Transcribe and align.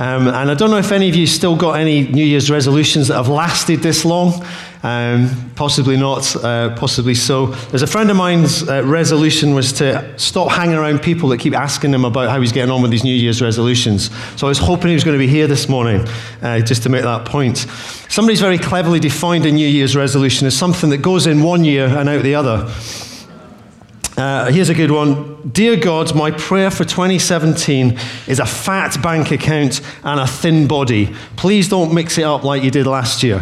Um, 0.00 0.28
and 0.28 0.50
I 0.50 0.54
don't 0.54 0.70
know 0.70 0.78
if 0.78 0.92
any 0.92 1.10
of 1.10 1.14
you 1.14 1.26
still 1.26 1.54
got 1.54 1.72
any 1.72 2.08
New 2.08 2.24
Year's 2.24 2.50
resolutions 2.50 3.08
that 3.08 3.16
have 3.16 3.28
lasted 3.28 3.80
this 3.80 4.06
long. 4.06 4.42
Um, 4.82 5.52
possibly 5.56 5.98
not, 5.98 6.34
uh, 6.42 6.74
possibly 6.74 7.14
so. 7.14 7.48
There's 7.48 7.82
a 7.82 7.86
friend 7.86 8.10
of 8.10 8.16
mine's 8.16 8.66
uh, 8.66 8.82
resolution 8.82 9.54
was 9.54 9.74
to 9.74 10.18
stop 10.18 10.52
hanging 10.52 10.76
around 10.76 11.02
people 11.02 11.28
that 11.28 11.38
keep 11.38 11.52
asking 11.52 11.92
him 11.92 12.06
about 12.06 12.30
how 12.30 12.40
he's 12.40 12.50
getting 12.50 12.70
on 12.70 12.80
with 12.80 12.92
his 12.92 13.04
New 13.04 13.14
Year's 13.14 13.42
resolutions. 13.42 14.08
So 14.40 14.46
I 14.46 14.48
was 14.48 14.56
hoping 14.56 14.88
he 14.88 14.94
was 14.94 15.04
going 15.04 15.18
to 15.18 15.22
be 15.22 15.30
here 15.30 15.46
this 15.46 15.68
morning 15.68 16.08
uh, 16.40 16.60
just 16.60 16.82
to 16.84 16.88
make 16.88 17.02
that 17.02 17.26
point. 17.26 17.58
Somebody's 18.08 18.40
very 18.40 18.56
cleverly 18.56 19.00
defined 19.00 19.44
a 19.44 19.52
New 19.52 19.68
Year's 19.68 19.94
resolution 19.94 20.46
as 20.46 20.56
something 20.56 20.88
that 20.88 21.02
goes 21.02 21.26
in 21.26 21.42
one 21.42 21.62
year 21.62 21.84
and 21.84 22.08
out 22.08 22.22
the 22.22 22.36
other. 22.36 22.72
Uh, 24.16 24.50
here's 24.50 24.70
a 24.70 24.74
good 24.74 24.90
one. 24.92 25.29
Dear 25.48 25.76
God, 25.76 26.14
my 26.14 26.32
prayer 26.32 26.70
for 26.70 26.84
2017 26.84 27.98
is 28.26 28.40
a 28.40 28.46
fat 28.46 29.00
bank 29.02 29.30
account 29.30 29.80
and 30.04 30.20
a 30.20 30.26
thin 30.26 30.66
body. 30.66 31.14
Please 31.36 31.68
don't 31.68 31.94
mix 31.94 32.18
it 32.18 32.24
up 32.24 32.44
like 32.44 32.62
you 32.62 32.70
did 32.70 32.86
last 32.86 33.22
year. 33.22 33.40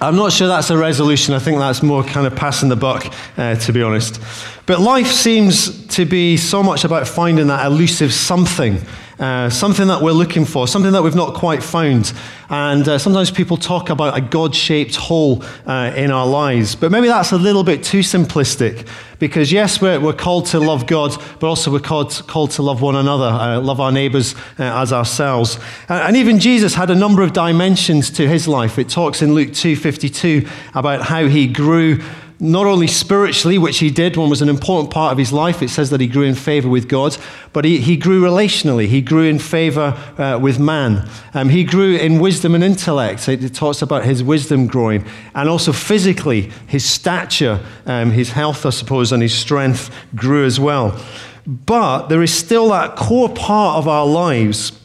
I'm 0.00 0.14
not 0.14 0.32
sure 0.32 0.46
that's 0.46 0.70
a 0.70 0.76
resolution. 0.76 1.34
I 1.34 1.38
think 1.40 1.58
that's 1.58 1.82
more 1.82 2.04
kind 2.04 2.26
of 2.26 2.36
passing 2.36 2.68
the 2.68 2.76
buck, 2.76 3.12
uh, 3.36 3.56
to 3.56 3.72
be 3.72 3.82
honest. 3.82 4.20
But 4.66 4.80
life 4.80 5.06
seems 5.06 5.86
to 5.94 6.04
be 6.04 6.36
so 6.36 6.62
much 6.62 6.84
about 6.84 7.06
finding 7.06 7.46
that 7.46 7.64
elusive 7.66 8.12
something 8.12 8.80
uh, 9.18 9.48
something 9.48 9.86
that 9.88 10.02
we're 10.02 10.12
looking 10.12 10.44
for, 10.44 10.68
something 10.68 10.92
that 10.92 11.02
we've 11.02 11.14
not 11.14 11.34
quite 11.34 11.62
found. 11.62 12.12
And 12.50 12.86
uh, 12.86 12.98
sometimes 12.98 13.30
people 13.30 13.56
talk 13.56 13.88
about 13.88 14.16
a 14.16 14.20
God 14.20 14.54
shaped 14.54 14.96
hole 14.96 15.42
uh, 15.66 15.92
in 15.96 16.10
our 16.10 16.26
lives. 16.26 16.74
But 16.74 16.92
maybe 16.92 17.08
that's 17.08 17.32
a 17.32 17.38
little 17.38 17.64
bit 17.64 17.82
too 17.82 18.00
simplistic 18.00 18.86
because, 19.18 19.50
yes, 19.50 19.80
we're, 19.80 19.98
we're 19.98 20.12
called 20.12 20.46
to 20.46 20.60
love 20.60 20.86
God, 20.86 21.16
but 21.40 21.46
also 21.46 21.72
we're 21.72 21.80
called, 21.80 22.10
called 22.26 22.50
to 22.52 22.62
love 22.62 22.82
one 22.82 22.94
another, 22.94 23.24
uh, 23.24 23.60
love 23.60 23.80
our 23.80 23.90
neighbors 23.90 24.34
uh, 24.58 24.82
as 24.82 24.92
ourselves. 24.92 25.58
and 25.88 26.16
even 26.16 26.38
Jesus 26.38 26.74
had 26.74 26.90
a 26.90 26.94
number 26.94 27.22
of 27.22 27.32
dimensions 27.32 28.10
to 28.10 28.28
his 28.28 28.46
life. 28.46 28.78
It 28.78 28.90
talks 28.90 29.22
in 29.22 29.32
Luke 29.32 29.50
2:52 29.50 30.46
about 30.74 31.02
how 31.02 31.26
he 31.26 31.46
grew 31.46 32.00
not 32.38 32.66
only 32.66 32.86
spiritually, 32.86 33.56
which 33.56 33.78
he 33.78 33.90
did, 33.90 34.16
one 34.16 34.28
was 34.28 34.42
an 34.42 34.48
important 34.50 34.92
part 34.92 35.12
of 35.12 35.18
his 35.18 35.32
life. 35.32 35.62
It 35.62 35.70
says 35.70 35.88
that 35.90 36.00
he 36.00 36.06
grew 36.06 36.22
in 36.22 36.34
favor 36.34 36.68
with 36.68 36.86
God, 36.86 37.16
but 37.54 37.64
he, 37.64 37.78
he 37.78 37.96
grew 37.96 38.22
relationally. 38.22 38.86
He 38.86 39.00
grew 39.00 39.24
in 39.24 39.38
favor 39.38 39.96
uh, 40.18 40.38
with 40.38 40.58
man. 40.58 41.08
Um, 41.32 41.48
he 41.48 41.64
grew 41.64 41.96
in 41.96 42.20
wisdom 42.20 42.54
and 42.54 42.62
intellect. 42.62 43.26
It, 43.28 43.42
it, 43.42 43.54
talks 43.54 43.80
about 43.80 44.04
his 44.04 44.22
wisdom 44.22 44.66
growing. 44.66 45.06
And 45.34 45.48
also 45.48 45.72
physically, 45.72 46.52
his 46.66 46.84
stature, 46.84 47.60
um, 47.86 48.10
his 48.10 48.30
health, 48.30 48.66
I 48.66 48.70
suppose, 48.70 49.12
and 49.12 49.22
his 49.22 49.34
strength 49.34 49.90
grew 50.14 50.44
as 50.44 50.60
well. 50.60 51.00
But 51.46 52.08
there 52.08 52.22
is 52.22 52.34
still 52.34 52.68
that 52.70 52.96
core 52.96 53.30
part 53.30 53.78
of 53.78 53.88
our 53.88 54.04
lives 54.04 54.78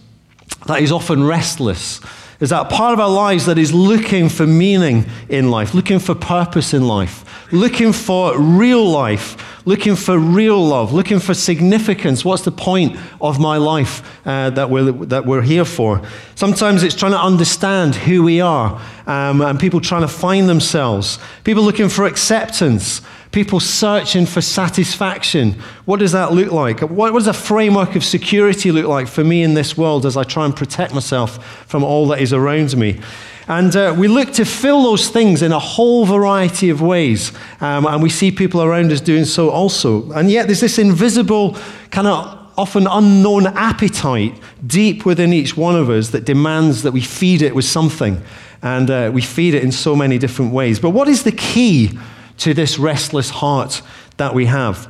that 0.67 0.81
is 0.81 0.91
often 0.91 1.23
restless 1.23 1.99
is 2.42 2.50
that 2.50 2.70
part 2.70 2.94
of 2.94 3.00
our 3.00 3.09
lives 3.09 3.45
that 3.45 3.59
is 3.59 3.72
looking 3.73 4.28
for 4.28 4.47
meaning 4.47 5.06
in 5.30 5.52
life, 5.52 5.75
looking 5.75 6.00
for 6.00 6.16
purpose 6.16 6.73
in 6.73 6.88
life, 6.88 7.23
looking 7.53 7.94
for 7.94 8.38
real 8.38 8.84
life, 8.84 9.38
looking 9.66 9.95
for 9.95 10.17
real 10.17 10.59
love, 10.66 10.92
looking 10.92 11.19
for 11.19 11.36
significance. 11.36 12.25
What's 12.25 12.44
the 12.44 12.52
point 12.52 12.97
of 13.22 13.39
my 13.39 13.58
life 13.58 14.02
uh, 14.25 14.50
that, 14.50 14.72
we're, 14.72 14.92
that 14.92 15.25
we're 15.28 15.44
here 15.44 15.66
for? 15.66 16.02
Sometimes 16.34 16.81
it's 16.81 16.95
trying 16.95 17.12
to 17.12 17.22
understand 17.22 17.94
who 17.94 18.23
we 18.23 18.42
are, 18.42 18.81
um, 19.12 19.42
and 19.42 19.59
people 19.59 19.81
trying 19.81 20.04
to 20.04 20.08
find 20.08 20.48
themselves, 20.48 21.20
people 21.44 21.64
looking 21.64 21.90
for 21.90 22.06
acceptance. 22.06 23.02
People 23.31 23.62
searching 23.62 24.26
for 24.26 24.42
satisfaction. 24.42 25.53
What 25.86 26.02
does 26.02 26.12
that 26.12 26.34
look 26.34 26.52
like? 26.52 26.81
What 26.81 27.14
does 27.14 27.28
a 27.28 27.34
framework 27.34 27.95
of 27.95 28.03
security 28.03 28.73
look 28.73 28.88
like 28.88 29.08
for 29.08 29.23
me 29.23 29.42
in 29.42 29.53
this 29.53 29.78
world 29.78 30.06
as 30.06 30.18
I 30.18 30.23
try 30.23 30.44
and 30.44 30.53
protect 30.53 30.94
myself 30.94 31.66
from 31.66 31.81
all 31.81 32.09
that 32.09 32.20
is 32.20 32.34
around 32.34 32.76
me? 32.76 33.00
And 33.48 33.73
uh, 33.73 33.95
we 33.98 34.09
look 34.09 34.34
to 34.34 34.44
fill 34.44 34.84
those 34.84 35.08
things 35.08 35.42
in 35.42 35.53
a 35.53 35.59
whole 35.59 36.06
variety 36.06 36.70
of 36.70 36.81
ways. 36.81 37.31
Um, 37.62 37.86
and 37.86 38.03
we 38.03 38.09
see 38.09 38.31
people 38.34 38.62
around 38.62 38.91
us 38.91 39.00
doing 39.00 39.24
so 39.24 39.50
also. 39.50 40.12
And 40.12 40.30
yet 40.30 40.47
there's 40.47 40.59
this 40.59 40.78
invisible, 40.78 41.58
kind 41.90 42.08
of 42.08 42.38
often 42.58 42.85
unknown 42.85 43.47
appetite 43.47 44.38
deep 44.68 45.06
within 45.06 45.31
each 45.31 45.56
one 45.56 45.78
of 45.78 45.90
us 45.90 46.09
that 46.09 46.25
demands 46.25 46.84
that 46.84 46.91
we 46.91 47.02
feed 47.02 47.41
it 47.41 47.56
with 47.56 47.66
something. 47.66 48.22
And 48.61 48.89
uh, 48.89 49.11
we 49.13 49.22
feed 49.22 49.53
it 49.53 49.63
in 49.63 49.72
so 49.72 49.95
many 49.95 50.17
different 50.17 50.53
ways. 50.53 50.79
But 50.79 50.91
what 50.91 51.07
is 51.07 51.23
the 51.23 51.31
key 51.31 51.97
to 52.41 52.55
this 52.55 52.79
restless 52.79 53.29
heart 53.29 53.83
that 54.17 54.33
we 54.33 54.47
have. 54.47 54.89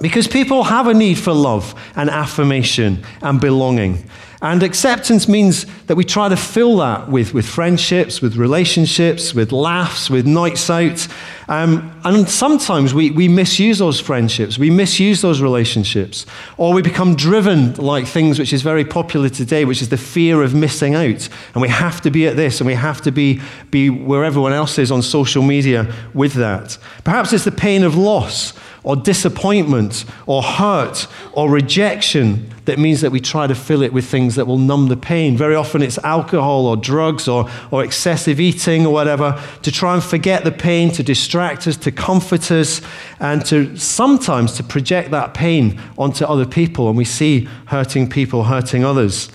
Because 0.00 0.28
people 0.28 0.64
have 0.64 0.86
a 0.86 0.94
need 0.94 1.18
for 1.18 1.32
love 1.32 1.74
and 1.96 2.10
affirmation 2.10 3.04
and 3.22 3.40
belonging. 3.40 4.08
And 4.42 4.62
acceptance 4.62 5.26
means 5.26 5.64
that 5.86 5.96
we 5.96 6.04
try 6.04 6.28
to 6.28 6.36
fill 6.36 6.76
that 6.78 7.08
with, 7.08 7.32
with 7.32 7.46
friendships, 7.46 8.20
with 8.20 8.36
relationships, 8.36 9.32
with 9.32 9.52
laughs, 9.52 10.10
with 10.10 10.26
nights 10.26 10.68
out. 10.68 11.08
Um, 11.48 11.98
and 12.04 12.28
sometimes 12.28 12.94
we, 12.94 13.10
we 13.10 13.28
misuse 13.28 13.78
those 13.78 14.00
friendships, 14.00 14.58
we 14.58 14.70
misuse 14.70 15.20
those 15.20 15.40
relationships, 15.40 16.26
or 16.56 16.72
we 16.72 16.82
become 16.82 17.14
driven 17.14 17.74
like 17.74 18.06
things 18.06 18.38
which 18.38 18.52
is 18.52 18.62
very 18.62 18.84
popular 18.84 19.28
today, 19.28 19.64
which 19.64 19.82
is 19.82 19.90
the 19.90 19.98
fear 19.98 20.42
of 20.42 20.54
missing 20.54 20.94
out. 20.94 21.28
And 21.54 21.62
we 21.62 21.68
have 21.68 22.00
to 22.02 22.10
be 22.10 22.26
at 22.26 22.36
this, 22.36 22.60
and 22.60 22.66
we 22.66 22.74
have 22.74 23.02
to 23.02 23.10
be, 23.10 23.40
be 23.70 23.90
where 23.90 24.24
everyone 24.24 24.52
else 24.52 24.78
is 24.78 24.90
on 24.90 25.02
social 25.02 25.42
media 25.42 25.92
with 26.14 26.34
that. 26.34 26.78
Perhaps 27.04 27.32
it's 27.32 27.44
the 27.44 27.52
pain 27.52 27.84
of 27.84 27.96
loss 27.96 28.54
or 28.84 28.94
disappointment 28.94 30.04
or 30.26 30.42
hurt 30.42 31.08
or 31.32 31.50
rejection 31.50 32.54
that 32.64 32.78
means 32.78 33.02
that 33.02 33.10
we 33.10 33.20
try 33.20 33.46
to 33.46 33.54
fill 33.54 33.82
it 33.82 33.92
with 33.92 34.06
things 34.06 34.36
that 34.36 34.46
will 34.46 34.58
numb 34.58 34.88
the 34.88 34.96
pain. 34.96 35.36
Very 35.36 35.54
often 35.54 35.82
it's 35.82 35.98
alcohol 35.98 36.66
or 36.66 36.76
drugs 36.76 37.28
or, 37.28 37.50
or 37.70 37.84
excessive 37.84 38.40
eating 38.40 38.86
or 38.86 38.92
whatever 38.92 39.42
to 39.62 39.70
try 39.70 39.94
and 39.94 40.02
forget 40.02 40.44
the 40.44 40.52
pain, 40.52 40.90
to 40.92 41.02
distract 41.02 41.66
us, 41.66 41.76
to 41.78 41.92
comfort 41.92 42.50
us, 42.50 42.80
and 43.20 43.44
to 43.46 43.76
sometimes 43.76 44.54
to 44.54 44.62
project 44.62 45.10
that 45.10 45.34
pain 45.34 45.80
onto 45.98 46.24
other 46.24 46.46
people. 46.46 46.88
And 46.88 46.96
we 46.96 47.04
see 47.04 47.48
hurting 47.66 48.08
people 48.08 48.44
hurting 48.44 48.84
others. 48.84 49.30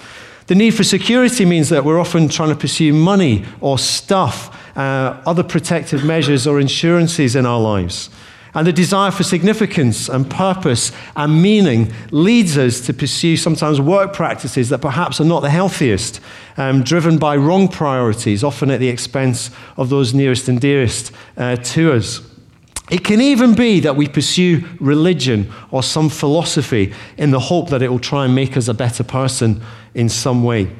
The 0.48 0.56
need 0.56 0.72
for 0.72 0.84
security 0.84 1.46
means 1.46 1.70
that 1.70 1.86
we're 1.86 2.00
often 2.00 2.28
trying 2.28 2.50
to 2.50 2.56
pursue 2.56 2.92
money 2.92 3.46
or 3.62 3.78
stuff, 3.78 4.76
uh, 4.76 5.22
other 5.28 5.44
protective 5.44 6.04
measures 6.04 6.48
or 6.48 6.60
insurances 6.60 7.36
in 7.36 7.46
our 7.46 7.60
lives. 7.60 8.10
And 8.56 8.66
the 8.66 8.74
desire 8.74 9.12
for 9.12 9.24
significance 9.24 10.10
and 10.10 10.30
purpose 10.30 10.92
and 11.16 11.42
meaning 11.42 11.94
leads 12.12 12.58
us 12.58 12.82
to 12.82 12.94
pursue 12.94 13.38
sometimes 13.38 13.80
work 13.80 14.12
practices 14.14 14.70
that 14.70 14.80
perhaps 14.80 15.22
are 15.22 15.26
not 15.26 15.42
the 15.42 15.52
healthiest, 15.52 16.20
um, 16.58 16.84
driven 16.84 17.20
by 17.20 17.36
wrong 17.38 17.68
priorities, 17.68 18.44
often 18.44 18.72
at 18.72 18.80
the 18.80 18.90
expense 18.90 19.52
of 19.78 19.90
those 19.90 20.14
nearest 20.14 20.48
and 20.50 20.60
dearest 20.60 21.12
uh, 21.38 21.58
to 21.58 21.94
us. 21.94 22.22
It 22.90 23.04
can 23.04 23.22
even 23.22 23.54
be 23.54 23.80
that 23.82 23.96
we 23.96 24.08
pursue 24.08 24.68
religion 24.80 25.52
or 25.70 25.84
some 25.84 26.10
philosophy 26.10 26.94
in 27.18 27.30
the 27.30 27.40
hope 27.40 27.70
that 27.70 27.84
it 27.84 27.90
will 27.90 28.00
try 28.00 28.26
and 28.26 28.34
make 28.34 28.58
us 28.58 28.68
a 28.68 28.74
better 28.74 29.04
person 29.04 29.62
in 29.94 30.10
some 30.10 30.44
way. 30.44 30.72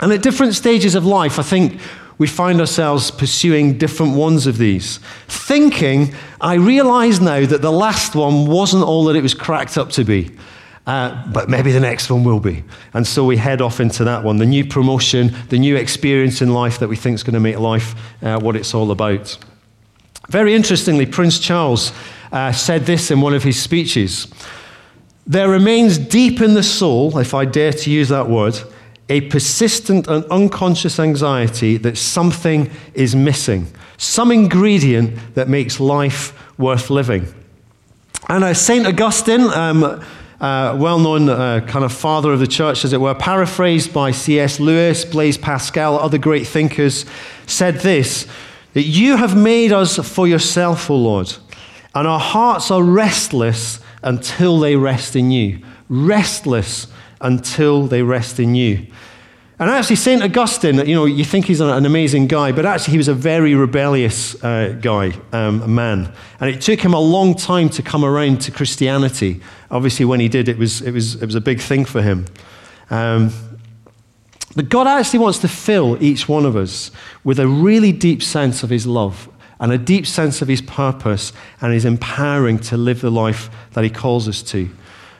And 0.00 0.12
at 0.12 0.22
different 0.22 0.54
stages 0.54 0.94
of 0.94 1.04
life, 1.04 1.38
I 1.38 1.42
think 1.42 1.80
we 2.18 2.26
find 2.26 2.60
ourselves 2.60 3.10
pursuing 3.10 3.78
different 3.78 4.14
ones 4.14 4.46
of 4.46 4.58
these. 4.58 4.98
Thinking, 5.28 6.14
I 6.40 6.54
realize 6.54 7.20
now 7.20 7.46
that 7.46 7.62
the 7.62 7.72
last 7.72 8.14
one 8.14 8.46
wasn't 8.46 8.84
all 8.84 9.04
that 9.04 9.16
it 9.16 9.22
was 9.22 9.34
cracked 9.34 9.78
up 9.78 9.90
to 9.90 10.04
be. 10.04 10.36
Uh, 10.88 11.22
but 11.30 11.50
maybe 11.50 11.70
the 11.70 11.80
next 11.80 12.10
one 12.10 12.24
will 12.24 12.40
be. 12.40 12.64
And 12.94 13.06
so 13.06 13.22
we 13.22 13.36
head 13.36 13.60
off 13.60 13.78
into 13.78 14.04
that 14.04 14.24
one 14.24 14.38
the 14.38 14.46
new 14.46 14.64
promotion, 14.64 15.34
the 15.50 15.58
new 15.58 15.76
experience 15.76 16.40
in 16.40 16.54
life 16.54 16.78
that 16.78 16.88
we 16.88 16.96
think 16.96 17.14
is 17.14 17.22
going 17.22 17.34
to 17.34 17.40
make 17.40 17.58
life 17.58 17.94
uh, 18.22 18.40
what 18.40 18.56
it's 18.56 18.72
all 18.74 18.90
about. 18.90 19.36
Very 20.30 20.54
interestingly, 20.54 21.04
Prince 21.04 21.38
Charles 21.38 21.92
uh, 22.32 22.52
said 22.52 22.86
this 22.86 23.10
in 23.10 23.20
one 23.20 23.34
of 23.34 23.42
his 23.42 23.60
speeches 23.60 24.28
There 25.26 25.50
remains 25.50 25.98
deep 25.98 26.40
in 26.40 26.54
the 26.54 26.62
soul, 26.62 27.18
if 27.18 27.34
I 27.34 27.44
dare 27.44 27.72
to 27.72 27.90
use 27.90 28.08
that 28.08 28.30
word, 28.30 28.58
a 29.08 29.22
persistent 29.22 30.06
and 30.06 30.24
unconscious 30.26 30.98
anxiety 30.98 31.76
that 31.78 31.96
something 31.96 32.70
is 32.94 33.16
missing, 33.16 33.66
some 33.96 34.30
ingredient 34.30 35.34
that 35.34 35.48
makes 35.48 35.80
life 35.80 36.58
worth 36.58 36.90
living. 36.90 37.26
And 38.28 38.44
uh, 38.44 38.52
St. 38.52 38.86
Augustine, 38.86 39.42
um, 39.42 40.04
uh, 40.40 40.76
well 40.78 40.98
known 40.98 41.28
uh, 41.28 41.60
kind 41.66 41.84
of 41.84 41.92
father 41.92 42.32
of 42.32 42.40
the 42.40 42.46
church, 42.46 42.84
as 42.84 42.92
it 42.92 43.00
were, 43.00 43.14
paraphrased 43.14 43.92
by 43.92 44.10
C.S. 44.10 44.60
Lewis, 44.60 45.04
Blaise 45.04 45.38
Pascal, 45.38 45.98
other 45.98 46.18
great 46.18 46.46
thinkers, 46.46 47.06
said 47.46 47.76
this 47.76 48.26
that 48.74 48.82
you 48.82 49.16
have 49.16 49.36
made 49.36 49.72
us 49.72 49.96
for 49.96 50.28
yourself, 50.28 50.90
O 50.90 50.96
Lord, 50.96 51.34
and 51.94 52.06
our 52.06 52.20
hearts 52.20 52.70
are 52.70 52.82
restless 52.82 53.80
until 54.02 54.60
they 54.60 54.76
rest 54.76 55.16
in 55.16 55.30
you. 55.30 55.60
Restless 55.88 56.86
until 57.20 57.86
they 57.86 58.02
rest 58.02 58.38
in 58.38 58.54
you. 58.54 58.86
And 59.60 59.68
actually, 59.68 59.96
St. 59.96 60.22
Augustine, 60.22 60.76
you 60.86 60.94
know, 60.94 61.04
you 61.04 61.24
think 61.24 61.46
he's 61.46 61.60
an 61.60 61.84
amazing 61.84 62.28
guy, 62.28 62.52
but 62.52 62.64
actually, 62.64 62.92
he 62.92 62.98
was 62.98 63.08
a 63.08 63.14
very 63.14 63.56
rebellious 63.56 64.40
uh, 64.44 64.78
guy, 64.80 65.12
um, 65.32 65.62
a 65.62 65.68
man. 65.68 66.12
And 66.38 66.48
it 66.48 66.60
took 66.60 66.80
him 66.80 66.94
a 66.94 67.00
long 67.00 67.34
time 67.34 67.68
to 67.70 67.82
come 67.82 68.04
around 68.04 68.40
to 68.42 68.52
Christianity. 68.52 69.40
Obviously, 69.70 70.04
when 70.04 70.20
he 70.20 70.28
did, 70.28 70.48
it 70.48 70.58
was, 70.58 70.80
it 70.80 70.92
was, 70.92 71.16
it 71.16 71.26
was 71.26 71.34
a 71.34 71.40
big 71.40 71.60
thing 71.60 71.84
for 71.84 72.02
him. 72.02 72.26
Um, 72.90 73.32
But 74.56 74.70
God 74.70 74.86
actually 74.86 75.20
wants 75.20 75.38
to 75.40 75.48
fill 75.48 76.02
each 76.02 76.28
one 76.28 76.44
of 76.44 76.56
us 76.56 76.90
with 77.22 77.38
a 77.38 77.46
really 77.46 77.92
deep 77.92 78.22
sense 78.22 78.64
of 78.64 78.70
His 78.70 78.86
love 78.86 79.28
and 79.60 79.70
a 79.72 79.78
deep 79.78 80.06
sense 80.06 80.42
of 80.42 80.48
His 80.48 80.62
purpose 80.62 81.32
and 81.60 81.72
His 81.72 81.84
empowering 81.84 82.58
to 82.60 82.76
live 82.76 83.00
the 83.00 83.10
life 83.10 83.50
that 83.72 83.84
He 83.84 83.90
calls 83.90 84.28
us 84.28 84.42
to. 84.44 84.68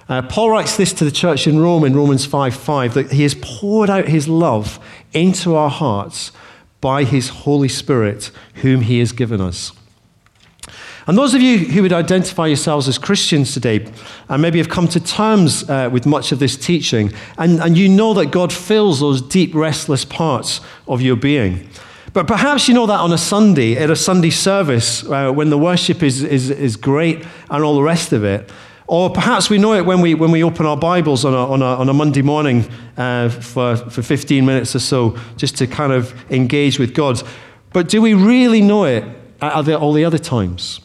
Uh, 0.09 0.23
Paul 0.23 0.51
writes 0.51 0.77
this 0.77 0.93
to 0.95 1.05
the 1.05 1.11
church 1.11 1.47
in 1.47 1.61
Rome 1.61 1.85
in 1.85 1.95
Romans 1.95 2.25
5 2.25 2.55
5 2.55 2.95
that 2.95 3.13
he 3.13 3.23
has 3.25 3.35
poured 3.35 3.91
out 3.91 4.09
his 4.09 4.27
love 4.27 4.81
into 5.13 5.55
our 5.55 5.71
hearts 5.71 6.33
by 6.81 7.05
his 7.05 7.29
Holy 7.29 7.69
Spirit, 7.69 8.31
whom 8.55 8.83
he 8.83 9.01
has 9.01 9.13
given 9.13 9.41
us. 9.41 9.73
And 11.07 11.17
those 11.17 11.35
of 11.35 11.41
you 11.41 11.59
who 11.59 11.83
would 11.83 11.93
identify 11.93 12.47
yourselves 12.47 12.87
as 12.87 12.99
Christians 12.99 13.55
today, 13.55 13.91
and 14.29 14.43
maybe 14.43 14.59
have 14.59 14.69
come 14.69 14.89
to 14.89 15.01
terms 15.01 15.69
uh, 15.69 15.89
with 15.91 16.05
much 16.05 16.33
of 16.33 16.39
this 16.39 16.57
teaching, 16.57 17.13
and, 17.39 17.61
and 17.61 17.77
you 17.77 17.89
know 17.89 18.13
that 18.15 18.27
God 18.27 18.53
fills 18.53 19.01
those 19.01 19.23
deep, 19.23 19.55
restless 19.55 20.05
parts 20.05 20.61
of 20.87 21.01
your 21.01 21.17
being. 21.17 21.69
But 22.13 22.27
perhaps 22.27 22.69
you 22.69 22.75
know 22.75 22.87
that 22.87 23.01
on 23.01 23.13
a 23.13 23.19
Sunday, 23.19 23.77
at 23.77 23.91
a 23.91 23.97
Sunday 23.97 24.31
service, 24.31 25.05
uh, 25.05 25.33
when 25.33 25.51
the 25.51 25.59
worship 25.59 26.03
is, 26.03 26.23
is, 26.23 26.51
is 26.51 26.77
great 26.77 27.25
and 27.51 27.65
all 27.65 27.75
the 27.75 27.83
rest 27.83 28.13
of 28.13 28.23
it. 28.25 28.51
Or 28.89 29.11
perhaps 29.11 29.51
we 29.51 29.59
know 29.59 29.75
it 29.75 29.85
when 29.85 30.01
we, 30.01 30.15
when 30.15 30.31
we 30.31 30.43
open 30.43 30.65
our 30.65 30.77
Bibles 30.77 31.27
on 31.27 31.35
a, 31.35 31.37
on 31.37 31.61
a, 31.61 31.67
on 31.67 31.91
a 31.91 31.93
Monday 31.93 32.23
morning 32.23 32.67
uh, 32.97 33.29
for, 33.29 33.77
for 33.77 34.03
15 34.03 34.47
minutes 34.47 34.75
or 34.75 34.79
so, 34.79 35.19
just 35.37 35.59
to 35.59 35.67
kind 35.67 35.93
of 35.93 36.15
engage 36.33 36.79
with 36.79 36.95
God. 36.95 37.23
But 37.75 37.91
do 37.91 38.01
we 38.01 38.15
really 38.15 38.63
know 38.63 38.85
it 38.85 39.05
at 39.43 39.69
all 39.69 39.93
the 39.93 40.07
other 40.07 40.17
times? 40.17 40.81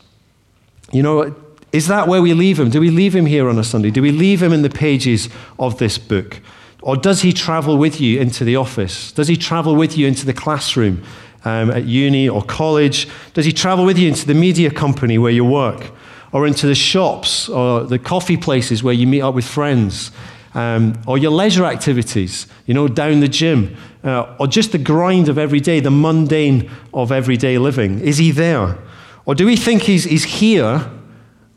You 0.91 1.01
know, 1.01 1.33
is 1.71 1.87
that 1.87 2.09
where 2.09 2.21
we 2.21 2.33
leave 2.33 2.59
him? 2.59 2.69
Do 2.69 2.81
we 2.81 2.89
leave 2.89 3.15
him 3.15 3.25
here 3.25 3.47
on 3.47 3.57
a 3.57 3.63
Sunday? 3.63 3.89
Do 3.89 4.01
we 4.01 4.11
leave 4.11 4.43
him 4.43 4.51
in 4.51 4.63
the 4.63 4.69
pages 4.69 5.29
of 5.57 5.77
this 5.77 5.97
book? 5.97 6.41
Or 6.81 6.97
does 6.97 7.21
he 7.21 7.31
travel 7.31 7.77
with 7.77 8.01
you 8.01 8.19
into 8.19 8.43
the 8.43 8.57
office? 8.57 9.13
Does 9.13 9.29
he 9.29 9.37
travel 9.37 9.75
with 9.77 9.97
you 9.97 10.07
into 10.07 10.25
the 10.25 10.33
classroom 10.33 11.01
um, 11.45 11.71
at 11.71 11.85
uni 11.85 12.27
or 12.27 12.43
college? 12.43 13.07
Does 13.33 13.45
he 13.45 13.53
travel 13.53 13.85
with 13.85 13.97
you 13.97 14.09
into 14.09 14.27
the 14.27 14.33
media 14.33 14.69
company 14.69 15.17
where 15.17 15.31
you 15.31 15.45
work? 15.45 15.89
Or 16.33 16.47
into 16.47 16.67
the 16.67 16.75
shops 16.75 17.47
or 17.47 17.83
the 17.83 17.99
coffee 17.99 18.37
places 18.37 18.83
where 18.83 18.93
you 18.93 19.07
meet 19.07 19.21
up 19.21 19.35
with 19.35 19.45
friends, 19.45 20.11
um, 20.55 20.99
or 21.07 21.17
your 21.17 21.31
leisure 21.31 21.65
activities, 21.65 22.47
you 22.65 22.73
know, 22.73 22.87
down 22.87 23.19
the 23.21 23.27
gym, 23.27 23.75
uh, 24.03 24.35
or 24.39 24.47
just 24.47 24.71
the 24.71 24.77
grind 24.77 25.29
of 25.29 25.37
every 25.37 25.59
day, 25.59 25.79
the 25.79 25.91
mundane 25.91 26.69
of 26.93 27.11
everyday 27.11 27.57
living? 27.57 27.99
Is 27.99 28.17
he 28.17 28.31
there? 28.31 28.77
Or 29.25 29.35
do 29.35 29.45
we 29.45 29.55
think 29.55 29.83
he's, 29.83 30.03
he's 30.03 30.25
here, 30.25 30.89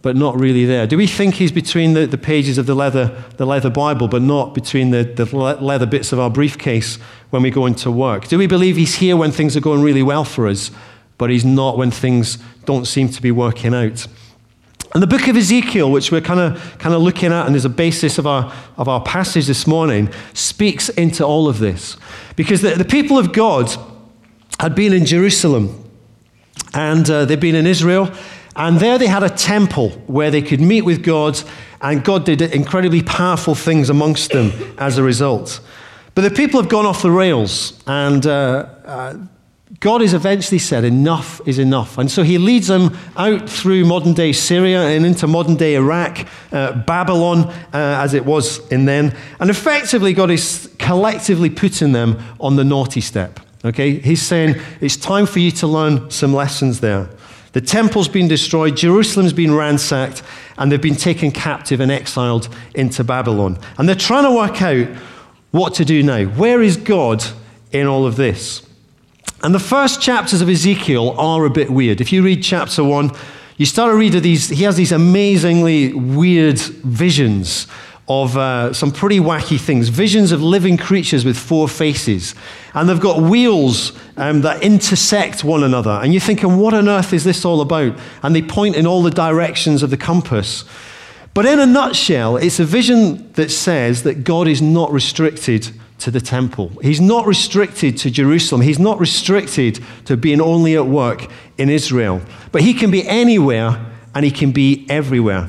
but 0.02 0.14
not 0.14 0.38
really 0.38 0.64
there? 0.64 0.86
Do 0.86 0.96
we 0.96 1.06
think 1.06 1.34
he's 1.34 1.52
between 1.52 1.94
the, 1.94 2.06
the 2.06 2.18
pages 2.18 2.58
of 2.58 2.66
the 2.66 2.74
leather, 2.74 3.22
the 3.38 3.46
leather 3.46 3.70
Bible, 3.70 4.08
but 4.08 4.22
not 4.22 4.54
between 4.54 4.90
the, 4.90 5.02
the 5.02 5.24
leather 5.34 5.86
bits 5.86 6.12
of 6.12 6.20
our 6.20 6.30
briefcase 6.30 6.96
when 7.30 7.42
we 7.42 7.50
go 7.50 7.66
into 7.66 7.90
work? 7.90 8.28
Do 8.28 8.38
we 8.38 8.46
believe 8.46 8.76
he's 8.76 8.94
here 8.94 9.16
when 9.16 9.32
things 9.32 9.56
are 9.56 9.60
going 9.60 9.82
really 9.82 10.02
well 10.02 10.24
for 10.24 10.46
us, 10.46 10.70
but 11.18 11.30
he's 11.30 11.44
not 11.44 11.76
when 11.76 11.90
things 11.90 12.38
don't 12.66 12.86
seem 12.86 13.08
to 13.08 13.20
be 13.20 13.32
working 13.32 13.74
out? 13.74 14.06
And 14.94 15.02
the 15.02 15.06
book 15.06 15.28
of 15.28 15.36
Ezekiel, 15.36 15.90
which 15.90 16.10
we're 16.10 16.20
kind 16.20 16.40
of 16.40 16.78
kind 16.78 16.94
of 16.94 17.02
looking 17.02 17.32
at 17.32 17.46
and 17.46 17.56
is 17.56 17.64
a 17.64 17.70
basis 17.70 18.18
of 18.18 18.26
our, 18.26 18.52
of 18.76 18.88
our 18.88 19.02
passage 19.02 19.46
this 19.46 19.66
morning, 19.66 20.10
speaks 20.32 20.88
into 20.90 21.24
all 21.24 21.48
of 21.48 21.58
this. 21.58 21.96
Because 22.36 22.62
the, 22.62 22.70
the 22.70 22.84
people 22.84 23.18
of 23.18 23.32
God 23.32 23.74
had 24.60 24.74
been 24.74 24.92
in 24.92 25.04
Jerusalem 25.04 25.84
and 26.72 27.08
uh, 27.10 27.24
they'd 27.24 27.40
been 27.40 27.54
in 27.54 27.66
Israel, 27.66 28.10
and 28.54 28.78
there 28.78 28.98
they 28.98 29.06
had 29.06 29.22
a 29.22 29.30
temple 29.30 29.90
where 30.06 30.30
they 30.30 30.42
could 30.42 30.60
meet 30.60 30.82
with 30.82 31.02
God, 31.02 31.40
and 31.80 32.04
God 32.04 32.24
did 32.24 32.40
incredibly 32.40 33.02
powerful 33.02 33.54
things 33.54 33.90
amongst 33.90 34.30
them 34.30 34.52
as 34.78 34.98
a 34.98 35.02
result. 35.02 35.60
But 36.14 36.22
the 36.22 36.30
people 36.30 36.60
have 36.60 36.70
gone 36.70 36.86
off 36.86 37.02
the 37.02 37.10
rails, 37.10 37.82
and 37.86 38.26
uh, 38.26 38.68
uh, 38.84 39.14
God 39.80 40.00
has 40.00 40.14
eventually 40.14 40.58
said, 40.58 40.84
enough 40.84 41.40
is 41.46 41.58
enough. 41.58 41.98
And 41.98 42.10
so 42.10 42.22
he 42.22 42.38
leads 42.38 42.68
them 42.68 42.96
out 43.16 43.48
through 43.48 43.84
modern 43.84 44.14
day 44.14 44.32
Syria 44.32 44.82
and 44.82 45.04
into 45.04 45.26
modern 45.26 45.56
day 45.56 45.74
Iraq, 45.74 46.26
uh, 46.52 46.72
Babylon, 46.84 47.44
uh, 47.44 47.54
as 47.72 48.14
it 48.14 48.24
was 48.24 48.66
in 48.68 48.86
then. 48.86 49.14
And 49.38 49.50
effectively, 49.50 50.14
God 50.14 50.30
is 50.30 50.74
collectively 50.78 51.50
putting 51.50 51.92
them 51.92 52.18
on 52.40 52.56
the 52.56 52.64
naughty 52.64 53.00
step. 53.00 53.40
Okay? 53.64 53.98
He's 53.98 54.22
saying, 54.22 54.56
it's 54.80 54.96
time 54.96 55.26
for 55.26 55.40
you 55.40 55.50
to 55.52 55.66
learn 55.66 56.10
some 56.10 56.32
lessons 56.32 56.80
there. 56.80 57.08
The 57.52 57.60
temple's 57.60 58.08
been 58.08 58.28
destroyed, 58.28 58.76
Jerusalem's 58.76 59.32
been 59.32 59.54
ransacked, 59.54 60.22
and 60.58 60.70
they've 60.70 60.80
been 60.80 60.94
taken 60.94 61.30
captive 61.30 61.80
and 61.80 61.90
exiled 61.90 62.54
into 62.74 63.02
Babylon. 63.02 63.58
And 63.78 63.88
they're 63.88 63.94
trying 63.94 64.24
to 64.24 64.30
work 64.30 64.60
out 64.60 64.88
what 65.52 65.74
to 65.74 65.84
do 65.84 66.02
now. 66.02 66.24
Where 66.24 66.60
is 66.60 66.76
God 66.76 67.24
in 67.72 67.86
all 67.86 68.04
of 68.04 68.16
this? 68.16 68.65
And 69.42 69.54
the 69.54 69.60
first 69.60 70.00
chapters 70.00 70.40
of 70.40 70.48
Ezekiel 70.48 71.10
are 71.18 71.44
a 71.44 71.50
bit 71.50 71.70
weird. 71.70 72.00
If 72.00 72.12
you 72.12 72.22
read 72.22 72.42
chapter 72.42 72.82
one, 72.82 73.10
you 73.56 73.66
start 73.66 73.92
to 73.92 73.96
read 73.96 74.12
these, 74.12 74.48
he 74.48 74.64
has 74.64 74.76
these 74.76 74.92
amazingly 74.92 75.92
weird 75.92 76.58
visions 76.58 77.66
of 78.08 78.36
uh, 78.36 78.72
some 78.72 78.92
pretty 78.92 79.18
wacky 79.18 79.58
things 79.58 79.88
visions 79.88 80.30
of 80.30 80.40
living 80.40 80.76
creatures 80.76 81.24
with 81.24 81.36
four 81.36 81.68
faces. 81.68 82.34
And 82.74 82.88
they've 82.88 83.00
got 83.00 83.20
wheels 83.20 83.92
um, 84.16 84.42
that 84.42 84.62
intersect 84.62 85.42
one 85.42 85.64
another. 85.64 85.90
And 85.90 86.12
you're 86.12 86.20
thinking, 86.20 86.56
what 86.58 86.74
on 86.74 86.88
earth 86.88 87.12
is 87.12 87.24
this 87.24 87.44
all 87.44 87.60
about? 87.60 87.98
And 88.22 88.34
they 88.34 88.42
point 88.42 88.76
in 88.76 88.86
all 88.86 89.02
the 89.02 89.10
directions 89.10 89.82
of 89.82 89.90
the 89.90 89.96
compass. 89.96 90.64
But 91.34 91.46
in 91.46 91.58
a 91.58 91.66
nutshell, 91.66 92.36
it's 92.36 92.60
a 92.60 92.64
vision 92.64 93.32
that 93.32 93.50
says 93.50 94.04
that 94.04 94.24
God 94.24 94.46
is 94.46 94.62
not 94.62 94.92
restricted 94.92 95.68
to 95.98 96.10
the 96.10 96.20
temple. 96.20 96.70
He's 96.82 97.00
not 97.00 97.26
restricted 97.26 97.96
to 97.98 98.10
Jerusalem. 98.10 98.60
He's 98.60 98.78
not 98.78 99.00
restricted 99.00 99.82
to 100.04 100.16
being 100.16 100.40
only 100.40 100.76
at 100.76 100.86
work 100.86 101.26
in 101.58 101.70
Israel. 101.70 102.20
But 102.52 102.62
he 102.62 102.74
can 102.74 102.90
be 102.90 103.06
anywhere 103.06 103.84
and 104.14 104.24
he 104.24 104.30
can 104.30 104.52
be 104.52 104.86
everywhere. 104.88 105.48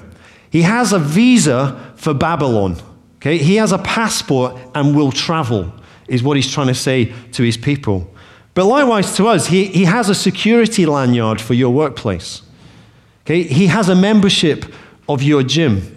He 0.49 0.61
has 0.61 0.93
a 0.93 0.99
visa 0.99 1.93
for 1.97 2.13
Babylon. 2.13 2.77
Okay? 3.17 3.37
He 3.37 3.55
has 3.55 3.71
a 3.71 3.77
passport 3.79 4.57
and 4.73 4.95
will 4.95 5.11
travel, 5.11 5.73
is 6.07 6.23
what 6.23 6.37
he's 6.37 6.51
trying 6.51 6.67
to 6.67 6.75
say 6.75 7.13
to 7.33 7.43
his 7.43 7.57
people. 7.57 8.09
But 8.53 8.65
likewise 8.65 9.15
to 9.17 9.27
us, 9.27 9.47
he, 9.47 9.65
he 9.65 9.83
has 9.83 10.09
a 10.09 10.15
security 10.15 10.85
lanyard 10.85 11.41
for 11.41 11.53
your 11.53 11.73
workplace. 11.73 12.41
Okay? 13.25 13.43
He 13.43 13.67
has 13.67 13.89
a 13.89 13.95
membership 13.95 14.65
of 15.09 15.21
your 15.21 15.43
gym. 15.43 15.93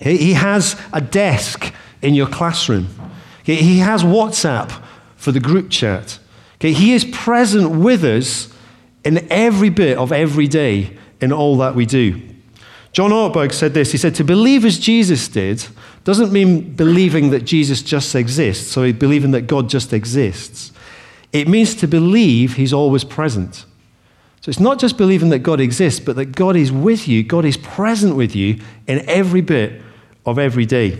He 0.00 0.32
has 0.32 0.80
a 0.92 1.00
desk 1.00 1.72
in 2.02 2.14
your 2.14 2.26
classroom. 2.26 2.88
He 3.56 3.78
has 3.78 4.02
WhatsApp 4.02 4.82
for 5.16 5.32
the 5.32 5.40
group 5.40 5.70
chat. 5.70 6.18
Okay, 6.56 6.72
he 6.72 6.92
is 6.92 7.04
present 7.04 7.70
with 7.70 8.04
us 8.04 8.52
in 9.04 9.26
every 9.30 9.70
bit 9.70 9.96
of 9.96 10.12
every 10.12 10.46
day 10.46 10.96
in 11.20 11.32
all 11.32 11.56
that 11.58 11.74
we 11.74 11.86
do. 11.86 12.20
John 12.92 13.10
Ortberg 13.10 13.52
said 13.52 13.72
this. 13.72 13.92
He 13.92 13.98
said, 13.98 14.14
To 14.16 14.24
believe 14.24 14.64
as 14.64 14.78
Jesus 14.78 15.28
did 15.28 15.64
doesn't 16.04 16.32
mean 16.32 16.74
believing 16.74 17.30
that 17.30 17.44
Jesus 17.44 17.82
just 17.82 18.14
exists, 18.14 18.70
so 18.70 18.92
believing 18.92 19.30
that 19.30 19.42
God 19.42 19.68
just 19.68 19.92
exists. 19.92 20.72
It 21.32 21.46
means 21.46 21.74
to 21.76 21.86
believe 21.86 22.54
he's 22.54 22.72
always 22.72 23.04
present. 23.04 23.64
So 24.40 24.48
it's 24.48 24.60
not 24.60 24.78
just 24.78 24.96
believing 24.96 25.28
that 25.28 25.40
God 25.40 25.60
exists, 25.60 26.00
but 26.00 26.16
that 26.16 26.34
God 26.34 26.56
is 26.56 26.72
with 26.72 27.06
you, 27.06 27.22
God 27.22 27.44
is 27.44 27.56
present 27.58 28.16
with 28.16 28.34
you 28.34 28.58
in 28.86 29.08
every 29.08 29.42
bit 29.42 29.82
of 30.24 30.38
every 30.38 30.66
day. 30.66 30.98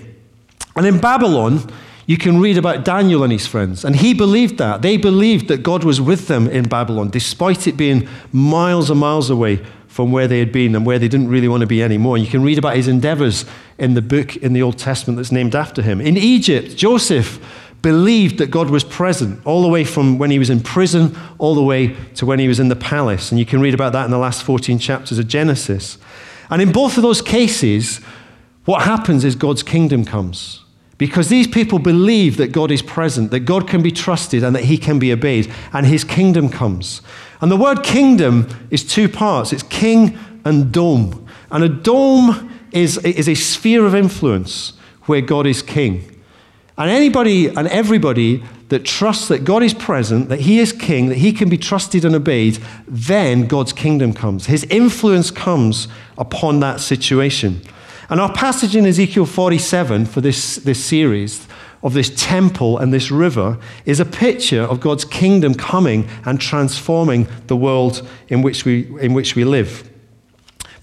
And 0.76 0.86
in 0.86 1.00
Babylon, 1.00 1.70
you 2.10 2.18
can 2.18 2.40
read 2.40 2.58
about 2.58 2.84
Daniel 2.84 3.22
and 3.22 3.32
his 3.32 3.46
friends. 3.46 3.84
And 3.84 3.94
he 3.94 4.14
believed 4.14 4.58
that. 4.58 4.82
They 4.82 4.96
believed 4.96 5.46
that 5.46 5.62
God 5.62 5.84
was 5.84 6.00
with 6.00 6.26
them 6.26 6.48
in 6.48 6.64
Babylon, 6.64 7.08
despite 7.08 7.68
it 7.68 7.76
being 7.76 8.08
miles 8.32 8.90
and 8.90 8.98
miles 8.98 9.30
away 9.30 9.64
from 9.86 10.10
where 10.10 10.26
they 10.26 10.40
had 10.40 10.50
been 10.50 10.74
and 10.74 10.84
where 10.84 10.98
they 10.98 11.06
didn't 11.06 11.28
really 11.28 11.46
want 11.46 11.60
to 11.60 11.68
be 11.68 11.84
anymore. 11.84 12.18
You 12.18 12.26
can 12.26 12.42
read 12.42 12.58
about 12.58 12.74
his 12.74 12.88
endeavors 12.88 13.44
in 13.78 13.94
the 13.94 14.02
book 14.02 14.36
in 14.38 14.54
the 14.54 14.60
Old 14.60 14.76
Testament 14.76 15.18
that's 15.18 15.30
named 15.30 15.54
after 15.54 15.82
him. 15.82 16.00
In 16.00 16.16
Egypt, 16.16 16.76
Joseph 16.76 17.38
believed 17.80 18.38
that 18.38 18.50
God 18.50 18.70
was 18.70 18.82
present 18.82 19.46
all 19.46 19.62
the 19.62 19.68
way 19.68 19.84
from 19.84 20.18
when 20.18 20.32
he 20.32 20.40
was 20.40 20.50
in 20.50 20.62
prison 20.62 21.16
all 21.38 21.54
the 21.54 21.62
way 21.62 21.94
to 22.16 22.26
when 22.26 22.40
he 22.40 22.48
was 22.48 22.58
in 22.58 22.66
the 22.66 22.74
palace. 22.74 23.30
And 23.30 23.38
you 23.38 23.46
can 23.46 23.60
read 23.60 23.72
about 23.72 23.92
that 23.92 24.04
in 24.04 24.10
the 24.10 24.18
last 24.18 24.42
14 24.42 24.80
chapters 24.80 25.20
of 25.20 25.28
Genesis. 25.28 25.96
And 26.50 26.60
in 26.60 26.72
both 26.72 26.96
of 26.96 27.04
those 27.04 27.22
cases, 27.22 27.98
what 28.64 28.82
happens 28.82 29.24
is 29.24 29.36
God's 29.36 29.62
kingdom 29.62 30.04
comes. 30.04 30.64
Because 31.00 31.30
these 31.30 31.46
people 31.46 31.78
believe 31.78 32.36
that 32.36 32.52
God 32.52 32.70
is 32.70 32.82
present, 32.82 33.30
that 33.30 33.40
God 33.40 33.66
can 33.66 33.82
be 33.82 33.90
trusted, 33.90 34.44
and 34.44 34.54
that 34.54 34.64
he 34.64 34.76
can 34.76 34.98
be 34.98 35.10
obeyed, 35.10 35.50
and 35.72 35.86
his 35.86 36.04
kingdom 36.04 36.50
comes. 36.50 37.00
And 37.40 37.50
the 37.50 37.56
word 37.56 37.82
kingdom 37.82 38.46
is 38.68 38.84
two 38.84 39.08
parts 39.08 39.54
it's 39.54 39.62
king 39.62 40.18
and 40.44 40.70
dome. 40.70 41.26
And 41.50 41.64
a 41.64 41.70
dome 41.70 42.54
is, 42.70 42.98
is 42.98 43.30
a 43.30 43.34
sphere 43.34 43.86
of 43.86 43.94
influence 43.94 44.74
where 45.04 45.22
God 45.22 45.46
is 45.46 45.62
king. 45.62 46.20
And 46.76 46.90
anybody 46.90 47.46
and 47.46 47.66
everybody 47.68 48.44
that 48.68 48.84
trusts 48.84 49.28
that 49.28 49.42
God 49.42 49.62
is 49.62 49.72
present, 49.72 50.28
that 50.28 50.40
He 50.40 50.58
is 50.58 50.70
king, 50.70 51.08
that 51.08 51.16
He 51.16 51.32
can 51.32 51.48
be 51.48 51.56
trusted 51.56 52.04
and 52.04 52.14
obeyed, 52.14 52.58
then 52.86 53.46
God's 53.46 53.72
kingdom 53.72 54.12
comes. 54.12 54.46
His 54.46 54.64
influence 54.64 55.30
comes 55.30 55.88
upon 56.18 56.60
that 56.60 56.78
situation. 56.78 57.62
And 58.10 58.20
our 58.20 58.32
passage 58.32 58.74
in 58.74 58.86
Ezekiel 58.86 59.24
47 59.24 60.04
for 60.04 60.20
this, 60.20 60.56
this 60.56 60.84
series 60.84 61.46
of 61.84 61.94
this 61.94 62.12
temple 62.16 62.76
and 62.76 62.92
this 62.92 63.10
river 63.12 63.56
is 63.86 64.00
a 64.00 64.04
picture 64.04 64.62
of 64.62 64.80
God's 64.80 65.04
kingdom 65.04 65.54
coming 65.54 66.08
and 66.24 66.40
transforming 66.40 67.28
the 67.46 67.56
world 67.56 68.06
in 68.28 68.42
which 68.42 68.64
we, 68.64 68.86
in 69.00 69.14
which 69.14 69.36
we 69.36 69.44
live, 69.44 69.88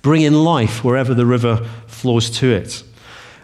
bringing 0.01 0.31
life 0.31 0.85
wherever 0.85 1.13
the 1.13 1.25
river 1.25 1.67
flows 1.87 2.29
to 2.39 2.47
it. 2.47 2.81